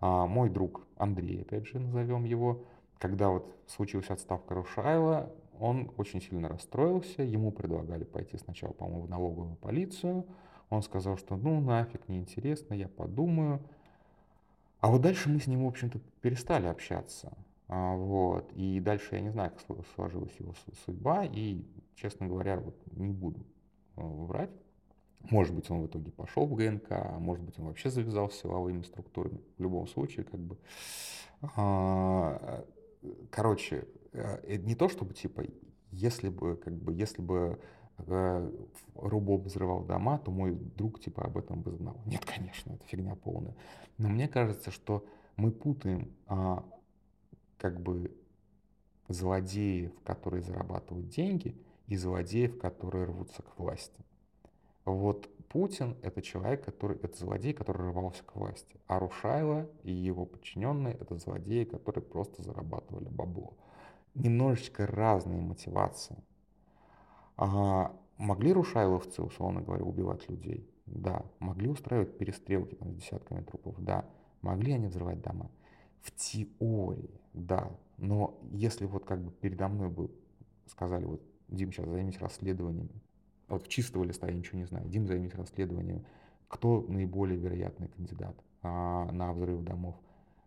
А 0.01 0.27
мой 0.27 0.51
друг 0.51 0.87
Андрей, 0.96 1.42
опять 1.42 1.66
же 1.66 1.79
назовем 1.79 2.25
его, 2.25 2.64
когда 2.99 3.31
вот 3.31 3.55
случилась 3.66 4.11
отставка 4.11 4.55
Рушайла, 4.55 5.35
он 5.61 5.90
очень 5.96 6.20
сильно 6.20 6.49
расстроился, 6.49 7.23
ему 7.23 7.53
предлагали 7.53 8.05
пойти 8.05 8.37
сначала, 8.38 8.73
по-моему, 8.73 9.03
в 9.03 9.11
налоговую 9.11 9.57
полицию, 9.57 10.27
он 10.70 10.83
сказал, 10.83 11.18
что 11.18 11.37
ну 11.37 11.61
нафиг, 11.61 12.09
неинтересно, 12.09 12.75
я 12.75 12.88
подумаю. 12.88 13.61
А 14.81 14.88
вот 14.88 15.03
дальше 15.03 15.29
мы 15.29 15.40
с 15.40 15.46
ним, 15.46 15.64
в 15.64 15.68
общем-то, 15.68 16.01
перестали 16.23 16.66
общаться. 16.66 17.37
А, 17.68 17.94
вот. 17.94 18.51
И 18.55 18.81
дальше 18.81 19.16
я 19.16 19.20
не 19.20 19.31
знаю, 19.31 19.53
как 19.53 19.87
сложилась 19.94 20.35
его 20.38 20.55
судьба, 20.85 21.25
и, 21.25 21.64
честно 21.94 22.27
говоря, 22.27 22.59
вот 22.59 22.77
не 22.92 23.12
буду 23.12 23.40
э, 23.96 24.01
врать. 24.03 24.51
Может 25.31 25.55
быть, 25.55 25.70
он 25.70 25.83
в 25.83 25.87
итоге 25.87 26.11
пошел 26.12 26.46
в 26.46 26.55
ГНК, 26.55 26.92
а 26.92 27.18
может 27.18 27.44
быть, 27.44 27.59
он 27.59 27.66
вообще 27.66 27.90
завязал 27.90 28.31
с 28.31 28.40
силовыми 28.40 28.83
структурами. 28.83 29.40
В 29.59 29.62
любом 29.62 29.87
случае, 29.87 30.25
как 30.25 30.40
бы... 30.40 30.57
А, 31.57 32.64
короче, 33.31 33.77
э, 33.77 34.00
не 34.48 34.74
то, 34.74 34.88
чтобы, 34.88 35.14
типа, 35.14 35.44
если 35.90 36.28
бы, 36.28 36.56
как 36.56 36.74
бы, 36.74 36.92
если 36.92 37.22
бы 37.22 37.59
э, 37.98 38.50
Рубов 38.94 39.42
взрывал 39.42 39.85
дома, 39.85 40.18
то 40.18 40.30
мой 40.30 40.52
друг 40.52 41.00
типа 41.00 41.24
об 41.24 41.38
этом 41.38 41.62
бы 41.62 41.72
знал. 41.72 42.00
Нет, 42.06 42.24
конечно, 42.24 42.72
это 42.72 42.87
фигня 42.87 43.14
полная. 43.16 43.56
Но 43.98 44.09
мне 44.09 44.28
кажется, 44.28 44.70
что 44.70 45.04
мы 45.37 45.50
путаем 45.50 46.12
а, 46.26 46.64
как 47.59 47.80
бы 47.80 48.14
злодеев, 49.09 49.92
которые 50.04 50.42
зарабатывают 50.42 51.09
деньги, 51.09 51.56
и 51.87 51.96
злодеев, 51.96 52.59
которые 52.59 53.04
рвутся 53.06 53.42
к 53.42 53.59
власти. 53.59 54.04
Вот 54.85 55.28
Путин— 55.48 55.96
это 56.02 56.22
человек, 56.22 56.64
который, 56.64 56.96
это 56.98 57.16
злодей, 57.16 57.52
который 57.52 57.88
рвался 57.88 58.22
к 58.22 58.37
власти. 58.37 58.80
А 58.87 59.00
Рушайло 59.00 59.68
и 59.83 59.92
его 59.92 60.24
подчиненные— 60.24 60.94
это 61.00 61.16
злодеи, 61.16 61.64
которые 61.64 62.04
просто 62.04 62.42
зарабатывали 62.42 63.09
бабло. 63.09 63.54
Немножечко 64.14 64.87
разные 64.87 65.40
мотивации. 65.40 66.16
А 67.37 67.96
могли 68.18 68.53
рушайловцы, 68.53 69.23
условно 69.23 69.62
говоря, 69.62 69.85
убивать 69.85 70.29
людей? 70.29 70.68
Да. 70.87 71.25
Могли 71.38 71.68
устраивать 71.68 72.18
перестрелки 72.18 72.75
там, 72.75 72.92
с 72.92 72.96
десятками 72.96 73.42
трупов? 73.42 73.77
Да. 73.79 74.05
Могли 74.42 74.73
они 74.73 74.88
взрывать 74.88 75.23
дома? 75.23 75.51
В 76.03 76.11
теории, 76.12 77.20
да. 77.33 77.70
Но 77.99 78.38
если 78.51 78.87
вот 78.87 79.05
как 79.05 79.23
бы 79.23 79.31
передо 79.31 79.68
мной 79.68 79.88
бы 79.88 80.11
сказали, 80.66 81.05
вот, 81.05 81.23
Дим, 81.49 81.73
сейчас 81.73 81.88
займись 81.88 82.18
расследованиями, 82.18 83.03
вот 83.49 83.68
чистого 83.68 84.05
листа 84.05 84.29
я 84.29 84.35
ничего 84.35 84.59
не 84.59 84.64
знаю, 84.64 84.88
Дим, 84.88 85.07
займись 85.07 85.35
расследованием, 85.35 86.05
кто 86.49 86.85
наиболее 86.88 87.38
вероятный 87.38 87.88
кандидат 87.88 88.37
а, 88.62 89.11
на 89.12 89.33
взрыв 89.33 89.62
домов? 89.62 89.96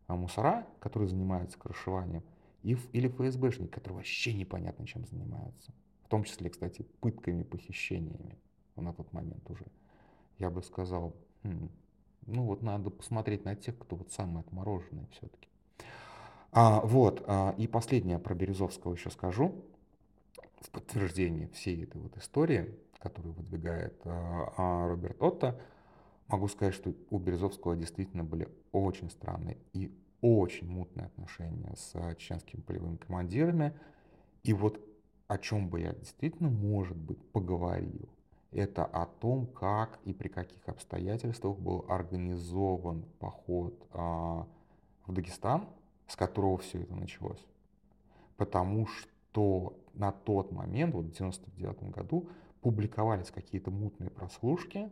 А 0.07 0.15
мусора, 0.15 0.67
которые 0.79 1.07
занимаются 1.07 1.57
крышеванием, 1.57 2.23
или 2.63 3.07
ФСБшники, 3.07 3.69
которые 3.69 3.97
вообще 3.97 4.33
непонятно 4.33 4.87
чем 4.87 5.05
занимаются. 5.05 5.73
В 6.05 6.09
том 6.09 6.23
числе, 6.23 6.49
кстати, 6.49 6.83
пытками, 7.01 7.43
похищениями 7.43 8.37
на 8.75 8.93
тот 8.93 9.11
момент 9.13 9.49
уже. 9.49 9.65
Я 10.39 10.49
бы 10.49 10.63
сказал, 10.63 11.15
хм, 11.43 11.69
ну 12.25 12.45
вот 12.45 12.61
надо 12.61 12.89
посмотреть 12.89 13.45
на 13.45 13.55
тех, 13.55 13.77
кто 13.77 13.95
вот 13.95 14.11
самый 14.11 14.41
отмороженный 14.41 15.07
все-таки. 15.11 15.47
А, 16.51 16.81
вот, 16.81 17.23
а, 17.27 17.55
и 17.57 17.67
последнее 17.67 18.19
про 18.19 18.35
Березовского 18.35 18.93
еще 18.93 19.09
скажу. 19.09 19.63
В 20.61 20.69
подтверждение 20.69 21.49
всей 21.49 21.83
этой 21.83 21.99
вот 21.99 22.15
истории, 22.17 22.77
которую 22.99 23.33
выдвигает 23.33 23.99
а, 24.05 24.53
а, 24.55 24.87
Роберт 24.87 25.21
Отто, 25.21 25.59
могу 26.27 26.47
сказать, 26.47 26.73
что 26.73 26.93
у 27.09 27.17
Березовского 27.17 27.75
действительно 27.75 28.23
были 28.23 28.47
очень 28.71 29.09
странные 29.09 29.57
и 29.73 29.91
очень 30.23 30.69
мутные 30.69 31.07
отношения 31.07 31.73
с 31.75 32.15
чеченскими 32.15 32.61
полевыми 32.61 32.95
командирами. 32.95 33.73
И 34.43 34.53
вот 34.53 34.79
о 35.27 35.37
чем 35.37 35.69
бы 35.69 35.81
я 35.81 35.93
действительно, 35.93 36.49
может 36.49 36.95
быть, 36.95 37.21
поговорил, 37.31 38.07
это 38.51 38.85
о 38.85 39.05
том, 39.05 39.47
как 39.47 39.99
и 40.05 40.13
при 40.13 40.29
каких 40.29 40.69
обстоятельствах 40.69 41.57
был 41.57 41.85
организован 41.89 43.03
поход 43.19 43.85
а, 43.91 44.47
в 45.05 45.13
Дагестан, 45.13 45.67
с 46.07 46.15
которого 46.15 46.57
все 46.59 46.81
это 46.81 46.95
началось. 46.95 47.43
Потому 48.37 48.87
что 48.87 49.75
на 49.93 50.13
тот 50.13 50.51
момент, 50.53 50.93
вот 50.93 51.05
в 51.07 51.11
99 51.11 51.91
году, 51.91 52.29
публиковались 52.61 53.29
какие-то 53.29 53.71
мутные 53.71 54.09
прослушки, 54.09 54.89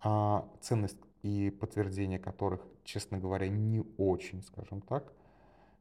а, 0.00 0.48
ценность 0.60 0.98
и 1.22 1.50
подтверждение 1.50 2.18
которых, 2.18 2.66
честно 2.84 3.18
говоря, 3.18 3.48
не 3.48 3.82
очень, 3.98 4.42
скажем 4.42 4.80
так, 4.80 5.12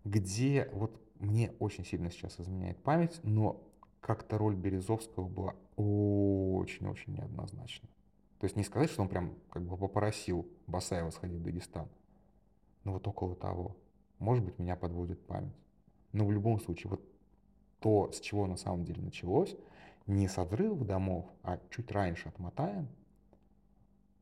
где 0.04 0.70
вот 0.74 1.00
мне 1.20 1.54
очень 1.60 1.86
сильно 1.86 2.10
сейчас 2.12 2.40
изменяет 2.40 2.82
память, 2.84 3.20
но 3.24 3.62
как-то 4.02 4.38
роль 4.38 4.56
Березовского 4.56 5.28
была 5.28 5.56
очень-очень 5.78 7.14
неоднозначна. 7.14 7.90
То 8.40 8.46
есть 8.46 8.56
не 8.56 8.64
сказать, 8.64 8.90
что 8.90 9.02
он 9.02 9.10
прям 9.10 9.34
как 9.50 9.64
бы 9.64 9.78
попросил 9.78 10.48
Басаева 10.68 11.10
сходить 11.10 11.40
в 11.40 11.44
Дагестан, 11.44 11.88
но 12.84 12.94
вот 12.94 13.08
около 13.08 13.36
того. 13.36 13.76
Может 14.20 14.46
быть, 14.46 14.60
меня 14.60 14.76
подводит 14.76 15.26
память. 15.26 15.56
Но 16.12 16.26
в 16.26 16.32
любом 16.32 16.60
случае, 16.60 16.92
вот 16.92 17.02
то, 17.80 18.12
с 18.12 18.20
чего 18.20 18.48
на 18.48 18.58
самом 18.58 18.86
деле 18.86 19.02
началось, 19.02 19.56
не 20.08 20.28
с 20.28 20.38
взрывов 20.38 20.86
домов, 20.86 21.26
а 21.44 21.60
чуть 21.70 21.92
раньше 21.92 22.30
отмотаем, 22.30 22.88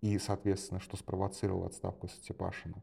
и, 0.04 0.20
соответственно, 0.20 0.80
что 0.80 0.98
спровоцировало 0.98 1.68
отставку 1.68 2.08
Степашина. 2.08 2.76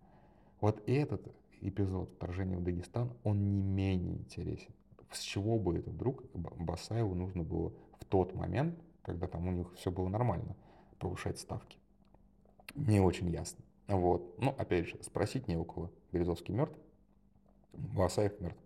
Вот 0.60 0.82
этот 0.88 1.22
эпизод 1.60 2.10
вторжения 2.16 2.56
в 2.56 2.62
Дагестан, 2.62 3.12
он 3.22 3.52
не 3.52 3.62
менее 3.62 4.16
интересен 4.16 4.72
с 5.12 5.20
чего 5.20 5.58
бы 5.58 5.78
это 5.78 5.90
вдруг 5.90 6.22
Басаеву 6.34 7.14
нужно 7.14 7.42
было 7.42 7.72
в 7.98 8.04
тот 8.04 8.34
момент, 8.34 8.78
когда 9.02 9.26
там 9.26 9.46
у 9.48 9.52
них 9.52 9.72
все 9.74 9.90
было 9.90 10.08
нормально, 10.08 10.56
повышать 10.98 11.38
ставки. 11.38 11.78
Не 12.74 13.00
очень 13.00 13.28
ясно. 13.30 13.64
Вот. 13.88 14.38
Ну, 14.38 14.54
опять 14.56 14.86
же, 14.86 15.02
спросить 15.02 15.48
не 15.48 15.56
у 15.56 15.64
кого. 15.64 15.90
Березовский 16.12 16.54
мертв, 16.54 16.78
Басаев 17.72 18.40
мертв. 18.40 18.60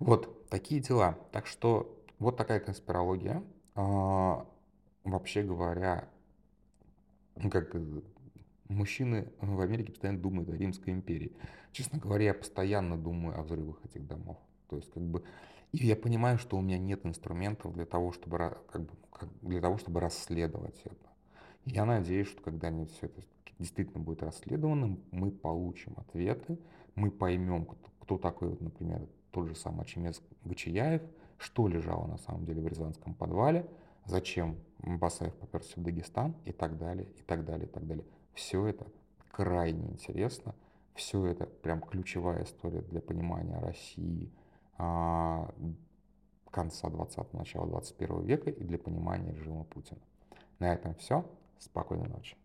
Вот, 0.00 0.48
такие 0.48 0.80
дела. 0.80 1.18
Так 1.30 1.46
что 1.46 1.96
вот 2.18 2.36
такая 2.36 2.58
конспирология. 2.58 3.42
А, 3.76 4.46
вообще 5.04 5.42
говоря, 5.42 6.08
как 7.50 7.74
мужчины 8.68 9.32
в 9.40 9.60
Америке 9.60 9.92
постоянно 9.92 10.20
думают 10.20 10.48
о 10.50 10.56
Римской 10.56 10.92
империи. 10.92 11.32
Честно 11.72 11.98
говоря, 11.98 12.26
я 12.26 12.34
постоянно 12.34 12.96
думаю 12.96 13.38
о 13.38 13.42
взрывах 13.42 13.84
этих 13.84 14.06
домов. 14.06 14.38
То 14.68 14.76
есть 14.76 14.90
как 14.90 15.02
бы 15.02 15.22
и 15.74 15.86
я 15.86 15.96
понимаю, 15.96 16.38
что 16.38 16.56
у 16.56 16.60
меня 16.60 16.78
нет 16.78 17.04
инструментов 17.04 17.74
для 17.74 17.84
того, 17.84 18.12
чтобы 18.12 18.56
как 18.70 18.82
бы 18.82 18.92
для 19.42 19.60
того, 19.60 19.76
чтобы 19.76 19.98
расследовать 19.98 20.80
это. 20.84 21.08
Я 21.64 21.84
надеюсь, 21.84 22.28
что 22.28 22.42
когда-нибудь 22.42 22.92
все 22.92 23.06
это 23.06 23.22
действительно 23.58 23.98
будет 23.98 24.22
расследовано, 24.22 24.98
мы 25.10 25.32
получим 25.32 25.94
ответы, 25.96 26.60
мы 26.94 27.10
поймем, 27.10 27.64
кто, 27.64 27.90
кто 27.98 28.18
такой, 28.18 28.50
вот, 28.50 28.60
например, 28.60 29.08
тот 29.32 29.48
же 29.48 29.56
самый 29.56 29.82
Ачемец 29.82 30.22
Гачияев, 30.44 31.02
что 31.38 31.66
лежало 31.66 32.06
на 32.06 32.18
самом 32.18 32.44
деле 32.44 32.62
в 32.62 32.68
Рязанском 32.68 33.12
подвале, 33.12 33.66
зачем 34.06 34.56
Басаев 34.78 35.34
поперся 35.34 35.74
в 35.76 35.82
Дагестан 35.82 36.34
и 36.44 36.52
так 36.52 36.78
далее, 36.78 37.08
и 37.16 37.22
так 37.22 37.44
далее, 37.44 37.66
и 37.66 37.70
так 37.70 37.86
далее. 37.86 38.04
Все 38.34 38.66
это 38.66 38.86
крайне 39.30 39.88
интересно, 39.88 40.54
все 40.94 41.26
это 41.26 41.46
прям 41.46 41.80
ключевая 41.80 42.44
история 42.44 42.82
для 42.82 43.00
понимания 43.00 43.58
России, 43.58 44.32
а, 44.78 45.52
конца 46.50 46.88
20-го, 46.88 47.38
начала 47.38 47.66
21 47.66 48.22
века 48.22 48.50
и 48.50 48.62
для 48.62 48.78
понимания 48.78 49.32
режима 49.32 49.64
Путина. 49.64 50.00
На 50.58 50.72
этом 50.72 50.94
все. 50.96 51.24
Спокойной 51.58 52.08
ночи. 52.08 52.36